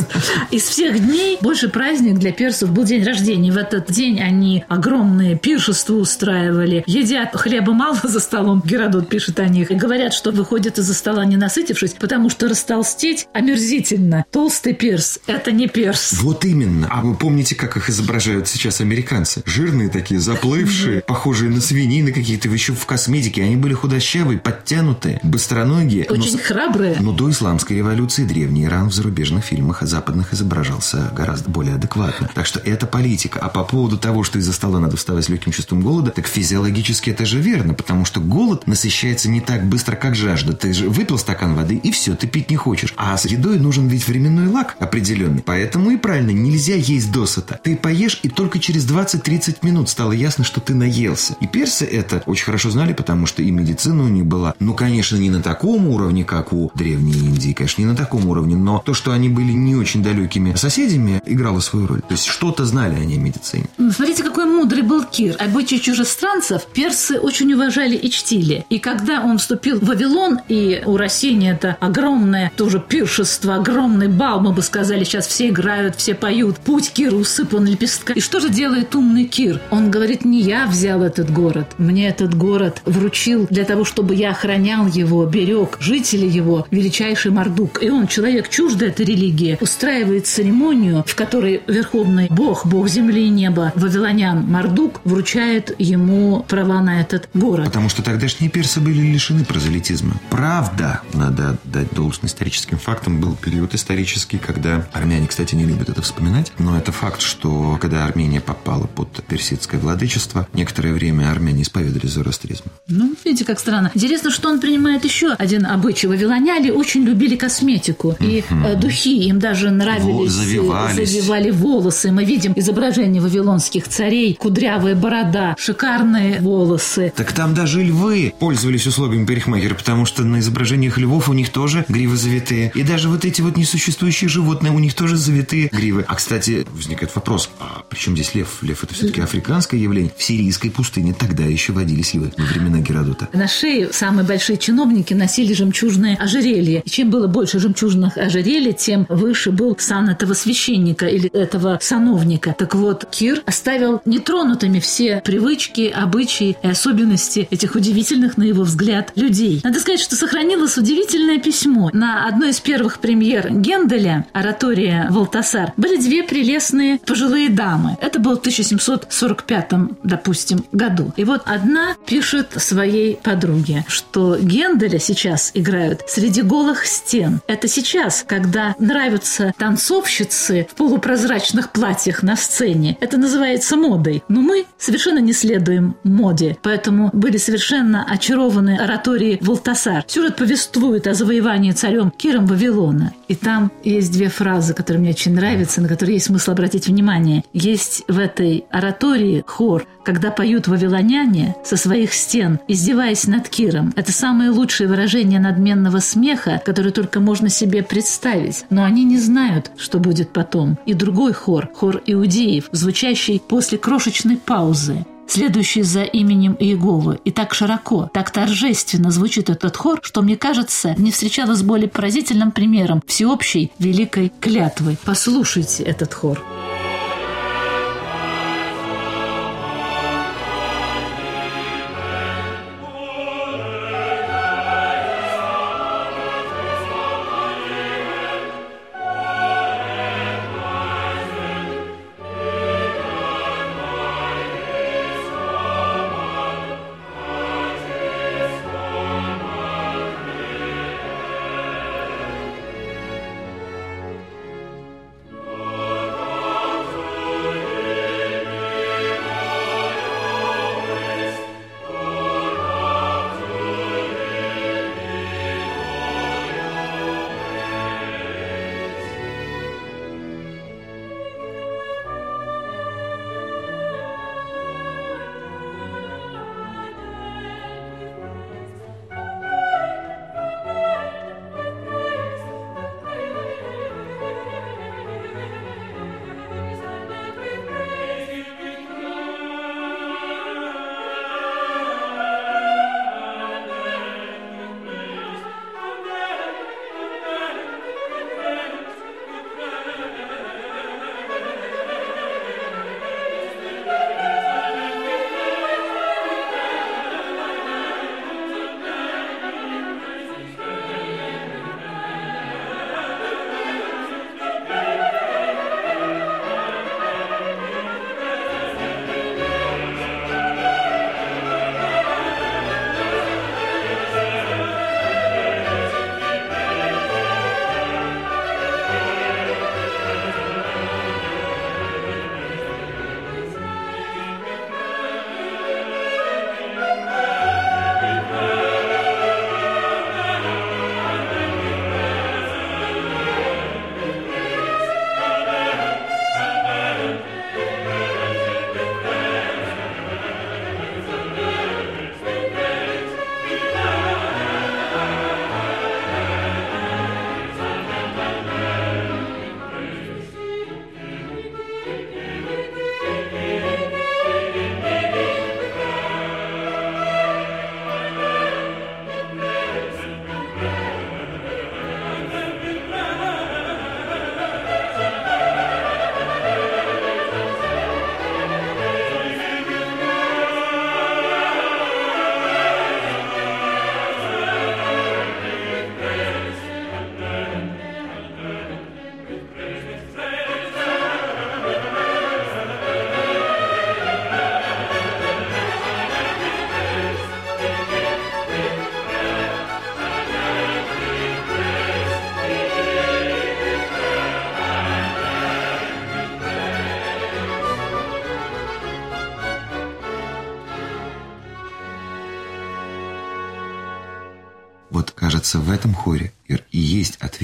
из 0.51 0.65
всех 0.65 0.99
дней 0.99 1.39
больше 1.41 1.69
праздник 1.69 2.19
для 2.19 2.33
персов 2.33 2.73
был 2.73 2.85
день 2.85 3.05
рождения. 3.05 3.53
В 3.53 3.57
этот 3.57 3.91
день 3.93 4.21
они 4.21 4.65
огромные 4.69 5.39
пиршества 5.39 5.95
устраивали, 5.95 6.83
едят 6.87 7.37
хлеба 7.37 7.73
мало 7.73 7.99
за 8.03 8.19
столом, 8.19 8.63
Геродот 8.67 9.09
пишет 9.09 9.39
о 9.39 9.47
них, 9.47 9.71
и 9.71 9.75
говорят, 9.75 10.13
что 10.13 10.33
выходят 10.73 10.79
из-за 10.79 10.95
стола 10.95 11.25
не 11.25 11.37
насытившись, 11.37 11.93
потому 11.99 12.31
что 12.31 12.49
растолстеть 12.49 13.29
омерзительно. 13.33 14.25
Толстый 14.31 14.73
перс– 14.75 15.19
это 15.27 15.53
не 15.53 15.69
перс. 15.69 16.13
Вот 16.23 16.45
именно. 16.45 16.89
А 16.91 17.01
вы 17.03 17.15
помните, 17.15 17.55
как 17.55 17.77
их 17.77 17.91
изображают 17.91 18.49
сейчас 18.49 18.81
американцы? 18.81 19.43
Жирные 19.47 19.89
такие, 19.89 20.19
заплывшие, 20.21 21.01
похожие 21.03 21.51
на 21.51 21.61
свиней, 21.61 22.03
на 22.03 22.13
какие-то 22.13 22.49
еще 22.49 22.73
в 22.73 22.87
косметике. 22.87 23.43
Они 23.43 23.57
были 23.57 23.75
худощавые, 23.75 24.39
подтянутые, 24.39 25.21
быстроногие. 25.23 26.07
но 26.09 26.15
Очень 26.17 26.39
с- 26.39 26.41
храбрые. 26.41 26.97
Но 27.01 27.13
до 27.13 27.31
исламской 27.31 27.77
революции 27.77 28.25
древний 28.25 28.65
Иран 28.65 28.89
в 28.89 28.95
зарубежных 28.95 29.45
фильмах 29.45 29.83
западных 29.83 30.33
изображался 30.33 31.11
гораздо 31.15 31.51
более 31.51 31.75
адекватно. 31.75 32.31
Так 32.35 32.47
что 32.47 32.61
это 32.61 32.87
политика. 32.87 33.39
А 33.41 33.49
по 33.49 33.65
поводу 33.65 33.99
того, 33.99 34.23
что 34.25 34.39
из-за 34.39 34.53
стола 34.53 34.81
надо 34.81 34.97
вставать 34.97 35.25
с 35.25 35.29
легким 35.29 35.53
чувством 35.53 35.83
голода, 35.83 36.11
так 36.11 36.27
физиологически 36.27 37.11
это 37.11 37.27
же 37.27 37.41
верно, 37.41 37.75
потому 37.75 38.05
что 38.05 38.21
голод 38.21 38.67
насыщается 38.67 39.29
не 39.29 39.41
так 39.41 39.65
быстро, 39.67 39.97
как 39.97 40.15
жажда. 40.15 40.53
Ты 40.63 40.73
же 40.73 40.89
выпил 40.89 41.19
стакан 41.19 41.57
воды, 41.57 41.75
и 41.75 41.91
все, 41.91 42.15
ты 42.15 42.29
пить 42.29 42.49
не 42.49 42.57
хочешь. 42.57 42.95
А 42.97 43.17
с 43.17 43.25
едой 43.25 43.59
нужен 43.59 43.89
ведь 43.89 44.07
временной 44.07 44.47
лак 44.47 44.77
определенный. 44.79 45.43
Поэтому 45.45 45.91
и 45.91 45.97
правильно, 45.97 46.31
нельзя 46.31 46.77
есть 46.77 47.11
досыта. 47.11 47.59
Ты 47.65 47.75
поешь, 47.75 48.21
и 48.23 48.29
только 48.29 48.61
через 48.61 48.87
20-30 48.89 49.57
минут 49.63 49.89
стало 49.89 50.13
ясно, 50.13 50.45
что 50.45 50.61
ты 50.61 50.77
наелся. 50.77 51.35
И 51.41 51.49
персы 51.49 51.85
это 51.85 52.23
очень 52.27 52.45
хорошо 52.45 52.71
знали, 52.71 52.93
потому 52.93 53.27
что 53.27 53.43
и 53.43 53.51
медицина 53.51 54.05
у 54.05 54.09
них 54.09 54.25
была, 54.25 54.55
ну, 54.61 54.73
конечно, 54.75 55.17
не 55.17 55.31
на 55.31 55.43
таком 55.43 55.89
уровне, 55.89 56.25
как 56.25 56.53
у 56.53 56.71
Древней 56.77 57.15
Индии, 57.15 57.55
конечно, 57.55 57.83
не 57.83 57.89
на 57.89 57.97
таком 57.97 58.29
уровне, 58.29 58.55
но 58.55 58.81
то, 58.85 58.95
что 58.95 59.11
они 59.11 59.29
были 59.29 59.51
не 59.51 59.75
очень 59.75 60.01
далекими 60.01 60.55
соседями, 60.55 61.21
играло 61.27 61.59
свою 61.59 61.89
роль. 61.89 62.03
То 62.03 62.13
есть 62.13 62.27
что-то 62.27 62.65
знали 62.67 62.95
они 62.95 63.17
о 63.17 63.19
медицине. 63.19 63.67
Ну, 63.79 63.91
Смотрите, 63.91 64.23
какой 64.23 64.45
мудрый 64.45 64.83
был 64.83 65.05
Кир. 65.05 65.35
Обычаи 65.41 65.77
чужестранцев 65.77 66.67
персы 66.73 67.19
очень 67.19 67.53
уважали 67.53 67.97
и 67.97 68.09
чтили. 68.11 68.65
И 68.71 68.79
когда 68.79 69.23
он 69.23 69.39
вступил 69.39 69.81
в 69.81 69.87
Вавилон, 69.87 70.39
и 70.53 70.83
у 70.85 70.99
Россини 70.99 71.51
это 71.51 71.79
огромное 71.81 72.53
тоже 72.59 72.79
пиршество, 72.79 73.55
огромный 73.55 74.09
бал, 74.09 74.39
мы 74.41 74.53
бы 74.53 74.61
сказали, 74.61 75.03
сейчас 75.03 75.27
все 75.27 75.49
играют, 75.49 75.97
все 75.97 76.15
поют. 76.15 76.59
Путь 76.59 76.93
Кира 76.93 77.15
усыпан 77.15 77.65
лепестками. 77.65 78.19
И 78.19 78.21
что 78.21 78.39
же 78.39 78.51
делает 78.51 78.95
умный 78.95 79.25
Кир? 79.25 79.61
Он 79.71 79.91
говорит, 79.91 80.27
не 80.27 80.43
я 80.43 80.67
взял 80.67 81.03
этот 81.03 81.33
город, 81.33 81.69
мне 81.79 82.07
этот 82.07 82.35
город 82.35 82.83
вручил 82.85 83.47
для 83.49 83.65
того, 83.65 83.87
чтобы 83.87 84.15
я 84.15 84.33
охранял 84.33 84.87
его, 84.89 85.25
берег 85.25 85.79
жители 85.81 86.27
его, 86.27 86.67
величайший 86.71 87.31
Мардук. 87.31 87.83
И 87.83 87.89
он, 87.89 88.07
человек 88.07 88.51
чуждый 88.51 88.89
этой 88.89 89.07
религии, 89.07 89.57
устраивает 89.59 90.27
церемонию, 90.27 91.03
в 91.07 91.15
которой 91.15 91.63
верховный 91.67 92.27
бог, 92.29 92.67
бог 92.67 92.89
земли 92.89 93.25
и 93.25 93.31
неба, 93.31 93.73
вавилонян 93.75 94.45
Мардук, 94.47 95.01
вручает 95.05 95.75
ему 95.79 96.45
права 96.47 96.83
на 96.83 97.01
этот 97.01 97.31
город. 97.33 97.65
Потому 97.65 97.89
что 97.89 98.03
тогдашние 98.03 98.51
персы 98.51 98.81
были 98.81 99.01
лишены 99.01 99.47
прозелитизма. 99.47 100.21
Правда, 100.43 101.03
надо 101.15 101.51
отдать 101.51 101.93
должное 101.93 102.29
историческим 102.29 102.77
фактам, 102.77 103.21
был 103.21 103.37
период 103.37 103.77
исторический, 103.77 104.39
когда 104.39 104.85
армяне, 104.93 105.29
кстати, 105.29 105.55
не 105.55 105.65
любят 105.65 105.89
это 105.89 106.03
вспоминать, 106.03 106.51
но 106.59 106.77
это 106.77 106.91
факт, 106.91 107.21
что 107.21 107.79
когда 107.81 108.05
Армения 108.05 108.41
попала 108.41 108.89
под 108.89 109.23
персидское 109.29 109.79
владычество, 109.79 110.49
некоторое 110.53 110.95
время 110.95 111.31
армяне 111.31 111.63
исповедовали 111.63 112.09
зороастризм. 112.09 112.65
Ну, 112.89 113.15
видите, 113.25 113.45
как 113.45 113.61
странно. 113.61 113.93
Интересно, 113.95 114.33
что 114.33 114.49
он 114.49 114.59
принимает 114.59 115.05
еще 115.05 115.31
один 115.31 115.65
обычай. 115.65 116.09
Вавилоняне 116.09 116.73
очень 116.73 117.05
любили 117.05 117.37
косметику, 117.37 118.17
и 118.19 118.43
э, 118.51 118.75
духи 118.75 119.29
им 119.29 119.39
даже 119.39 119.71
нравились. 119.71 120.29
э, 120.29 120.33
завивались. 120.33 121.09
Завивали 121.09 121.53
волосы. 121.53 122.11
Мы 122.11 122.25
видим 122.25 122.53
изображение 122.57 123.23
вавилонских 123.23 123.87
царей, 123.87 124.35
кудрявая 124.35 124.97
борода, 124.97 125.55
шикарные 125.57 126.41
волосы. 126.41 127.13
Так 127.15 127.31
там 127.31 127.55
даже 127.55 127.81
львы 127.81 128.35
пользовались 128.41 128.89
услугами 128.89 129.25
парикмахера, 129.25 129.75
потому 129.77 130.05
что 130.05 130.32
на 130.33 130.41
изображениях 130.41 130.99
львов 130.99 131.29
у 131.29 131.33
них 131.33 131.51
тоже 131.51 131.85
гривы 131.89 132.17
завитые. 132.17 132.73
И 132.75 132.83
даже 132.83 133.09
вот 133.09 133.25
эти 133.25 133.41
вот 133.41 133.57
несуществующие 133.57 134.29
животные, 134.29 134.73
у 134.73 134.79
них 134.79 134.95
тоже 134.95 135.17
завитые 135.17 135.69
гривы. 135.69 136.05
А, 136.09 136.15
кстати, 136.15 136.67
возникает 136.73 137.15
вопрос, 137.15 137.51
а 137.61 137.85
при 137.89 137.99
чем 137.99 138.15
здесь 138.15 138.35
лев? 138.35 138.59
Лев 138.63 138.83
это 138.85 138.95
все-таки 138.95 139.21
африканское 139.21 139.79
явление. 139.79 140.13
В 140.17 140.23
сирийской 140.23 140.71
пустыне 140.71 141.15
тогда 141.15 141.45
еще 141.45 141.73
водились 141.73 142.15
львы 142.15 142.33
во 142.37 142.45
времена 142.45 142.79
Геродота. 142.81 143.29
На 143.33 143.47
шее 143.47 143.93
самые 143.93 144.27
большие 144.27 144.59
чиновники 144.59 145.15
носили 145.15 145.53
жемчужные 145.53 146.17
ожерелья. 146.17 146.81
И 146.85 146.91
чем 146.91 147.11
было 147.11 147.27
больше 147.27 147.59
жемчужных 147.59 148.17
ожерелья, 148.17 148.73
тем 148.73 149.07
выше 149.09 149.53
был 149.53 149.77
сан 149.79 150.09
этого 150.09 150.35
священника 150.35 151.07
или 151.07 151.29
этого 151.29 151.79
сановника. 151.83 152.55
Так 152.59 152.75
вот, 152.75 153.07
Кир 153.11 153.43
оставил 153.47 154.01
нетронутыми 154.05 154.81
все 154.81 155.21
привычки, 155.25 155.93
обычаи 155.95 156.57
и 156.63 156.67
особенности 156.67 157.47
этих 157.51 157.75
удивительных, 157.75 158.37
на 158.37 158.45
его 158.45 158.63
взгляд, 158.63 159.13
людей. 159.17 159.61
Надо 159.63 159.81
сказать, 159.81 160.01
что 160.01 160.17
сохранилось 160.23 160.79
удивительное 160.79 161.39
письмо. 161.39 161.91
На 161.93 162.29
одной 162.29 162.51
из 162.51 162.61
первых 162.61 163.01
премьер 163.01 163.51
Генделя, 163.51 164.25
оратория 164.33 165.09
Валтасар, 165.11 165.73
были 165.77 165.97
две 165.97 166.23
прелестные 166.23 167.01
пожилые 167.01 167.49
дамы. 167.49 167.99
Это 168.01 168.21
было 168.21 168.37
в 168.37 168.39
1745, 168.39 169.71
допустим, 170.05 170.65
году. 170.71 171.13
И 171.17 171.25
вот 171.25 171.43
одна 171.45 171.97
пишет 172.07 172.51
своей 172.59 173.17
подруге, 173.17 173.85
что 173.89 174.39
Генделя 174.39 175.01
сейчас 175.01 175.51
играют 175.55 176.03
среди 176.07 176.43
голых 176.43 176.87
стен. 176.87 177.41
Это 177.49 177.67
сейчас, 177.67 178.25
когда 178.25 178.77
нравятся 178.79 179.53
танцовщицы 179.59 180.69
в 180.71 180.77
полупрозрачных 180.77 181.73
платьях 181.73 182.23
на 182.23 182.37
сцене. 182.37 182.97
Это 183.01 183.17
называется 183.17 183.77
модой. 183.77 184.23
Но 184.29 184.41
мы 184.41 184.67
совершенно 184.79 185.19
не 185.19 185.33
следуем 185.33 185.97
моде. 186.05 186.57
Поэтому 186.63 187.11
были 187.13 187.39
совершенно 187.39 188.05
очарованы 188.09 188.79
оратории 188.79 189.41
Валтасар. 189.43 190.05
Сюжет 190.13 190.37
повествует 190.37 191.07
о 191.07 191.15
завоевании 191.15 191.73
царем 191.73 192.11
Киром 192.11 192.45
Вавилона. 192.45 193.15
И 193.29 193.35
там 193.35 193.73
есть 193.83 194.13
две 194.13 194.29
фразы, 194.29 194.75
которые 194.75 195.01
мне 195.01 195.13
очень 195.13 195.33
нравятся, 195.35 195.81
на 195.81 195.89
которые 195.89 196.17
есть 196.17 196.27
смысл 196.27 196.51
обратить 196.51 196.87
внимание. 196.87 197.45
Есть 197.55 198.05
в 198.09 198.19
этой 198.19 198.67
оратории 198.71 199.43
хор, 199.47 199.87
когда 200.05 200.31
поют 200.31 200.69
вавилоняне 200.69 201.57
со 201.65 201.79
своих 201.79 202.13
стен, 202.13 202.61
издеваясь 202.69 203.27
над 203.27 203.49
Киром. 203.49 203.95
Это 203.97 204.13
самое 204.13 204.51
лучшее 204.51 204.87
выражение 204.87 205.41
надменного 205.41 206.01
смеха, 206.01 206.61
которое 206.63 206.91
только 206.91 207.19
можно 207.19 207.49
себе 207.49 207.83
представить. 207.83 208.67
Но 208.69 208.85
они 208.85 209.05
не 209.05 209.19
знают, 209.19 209.71
что 209.79 209.99
будет 209.99 210.35
потом. 210.35 210.79
И 210.85 210.93
другой 210.93 211.33
хор, 211.33 211.71
хор 211.75 212.03
иудеев, 212.05 212.69
звучащий 212.71 213.41
после 213.41 213.79
крошечной 213.79 214.37
паузы 214.37 215.07
следующий 215.33 215.83
за 215.83 216.03
именем 216.03 216.57
Иеговы. 216.59 217.19
И 217.25 217.31
так 217.31 217.55
широко, 217.55 218.11
так 218.13 218.31
торжественно 218.31 219.11
звучит 219.11 219.51
этот 219.51 219.77
хор, 219.77 220.01
что, 220.03 220.23
мне 220.23 220.37
кажется, 220.37 220.95
не 220.99 221.11
встречалось 221.11 221.63
более 221.63 221.89
поразительным 221.89 222.53
примером 222.53 223.03
всеобщей 223.07 223.73
великой 223.79 224.33
клятвы. 224.41 224.97
Послушайте 225.05 225.83
этот 225.85 226.13
хор. 226.13 226.41
Вот, 226.41 226.72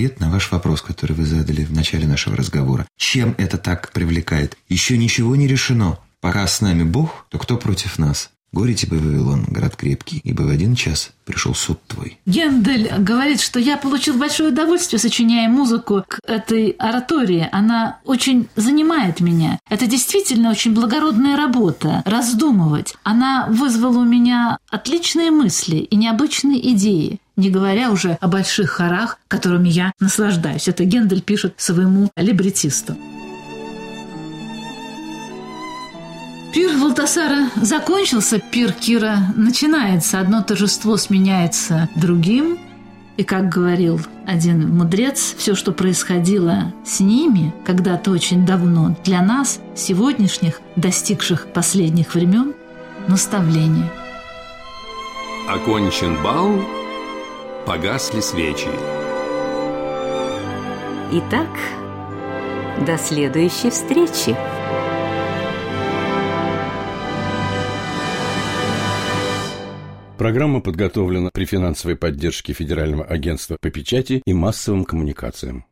ответ 0.09 0.21
на 0.21 0.31
ваш 0.31 0.51
вопрос, 0.51 0.83
который 0.83 1.13
вы 1.13 1.27
задали 1.27 1.65
в 1.65 1.73
начале 1.73 2.07
нашего 2.07 2.37
разговора. 2.37 2.87
Чем 2.97 3.35
это 3.39 3.59
так 3.59 3.93
привлекает? 3.93 4.57
Еще 4.69 4.97
ничего 4.97 5.37
не 5.37 5.47
решено. 5.47 5.99
Пока 6.21 6.47
с 6.47 6.61
нами 6.61 6.83
Бог, 6.83 7.27
то 7.31 7.39
кто 7.39 7.57
против 7.57 7.99
нас? 7.99 8.31
Горе 8.51 8.75
тебе, 8.75 8.97
Вавилон, 8.97 9.45
город 9.49 9.77
крепкий, 9.77 10.23
ибо 10.25 10.43
в 10.43 10.49
один 10.49 10.75
час 10.75 11.11
пришел 11.27 11.55
суд 11.55 11.79
твой. 11.87 12.19
Гендель 12.25 12.91
говорит, 12.99 13.43
что 13.43 13.61
я 13.61 13.77
получил 13.77 14.17
большое 14.17 14.49
удовольствие, 14.49 14.99
сочиняя 14.99 15.51
музыку 15.51 16.03
к 16.09 16.19
этой 16.27 16.71
оратории. 16.79 17.47
Она 17.53 17.99
очень 18.05 18.49
занимает 18.57 19.21
меня. 19.21 19.59
Это 19.69 19.87
действительно 19.87 20.51
очень 20.51 20.73
благородная 20.73 21.37
работа, 21.37 22.03
раздумывать. 22.07 22.95
Она 23.03 23.49
вызвала 23.51 23.99
у 23.99 24.05
меня 24.05 24.57
отличные 24.71 25.31
мысли 25.31 25.77
и 25.77 25.97
необычные 25.97 26.73
идеи 26.73 27.19
не 27.39 27.51
говоря 27.51 27.91
уже 27.91 28.19
о 28.21 28.29
больших 28.29 28.71
хорах, 28.71 29.19
которыми 29.29 29.69
я 29.69 29.93
наслаждаюсь. 30.01 30.69
Это 30.69 30.85
Гендель 30.85 31.23
пишет 31.23 31.55
своему 31.57 32.11
либретисту. 32.17 32.97
Пир 36.53 36.77
Валтасара 36.77 37.51
закончился, 37.57 38.41
пир 38.41 38.73
Кира 38.73 39.19
начинается. 39.37 40.19
Одно 40.19 40.43
торжество 40.43 40.97
сменяется 40.97 41.89
другим. 41.95 42.59
И, 43.17 43.25
как 43.25 43.49
говорил 43.49 44.01
один 44.27 44.77
мудрец, 44.77 45.35
все, 45.37 45.55
что 45.55 45.73
происходило 45.73 46.73
с 46.85 47.01
ними 47.01 47.55
когда-то 47.65 48.11
очень 48.11 48.47
давно, 48.47 48.97
для 49.05 49.23
нас, 49.23 49.61
сегодняшних, 49.75 50.61
достигших 50.77 51.49
последних 51.49 52.15
времен, 52.15 52.55
наставление. 53.09 53.91
Окончен 55.49 56.23
бал, 56.23 56.61
погасли 57.69 58.23
свечи. 58.23 58.71
Итак, 61.13 61.51
до 62.87 62.97
следующей 62.97 63.69
встречи. 63.69 64.35
Программа 70.17 70.63
подготовлена 70.63 71.29
при 71.31 71.45
финансовой 71.45 71.97
поддержке 71.97 72.55
Федерального 72.55 73.05
агентства 73.05 73.59
по 73.61 73.69
печати 73.69 74.23
и 74.25 74.33
массовым 74.33 74.87
коммуникациям. 74.87 75.68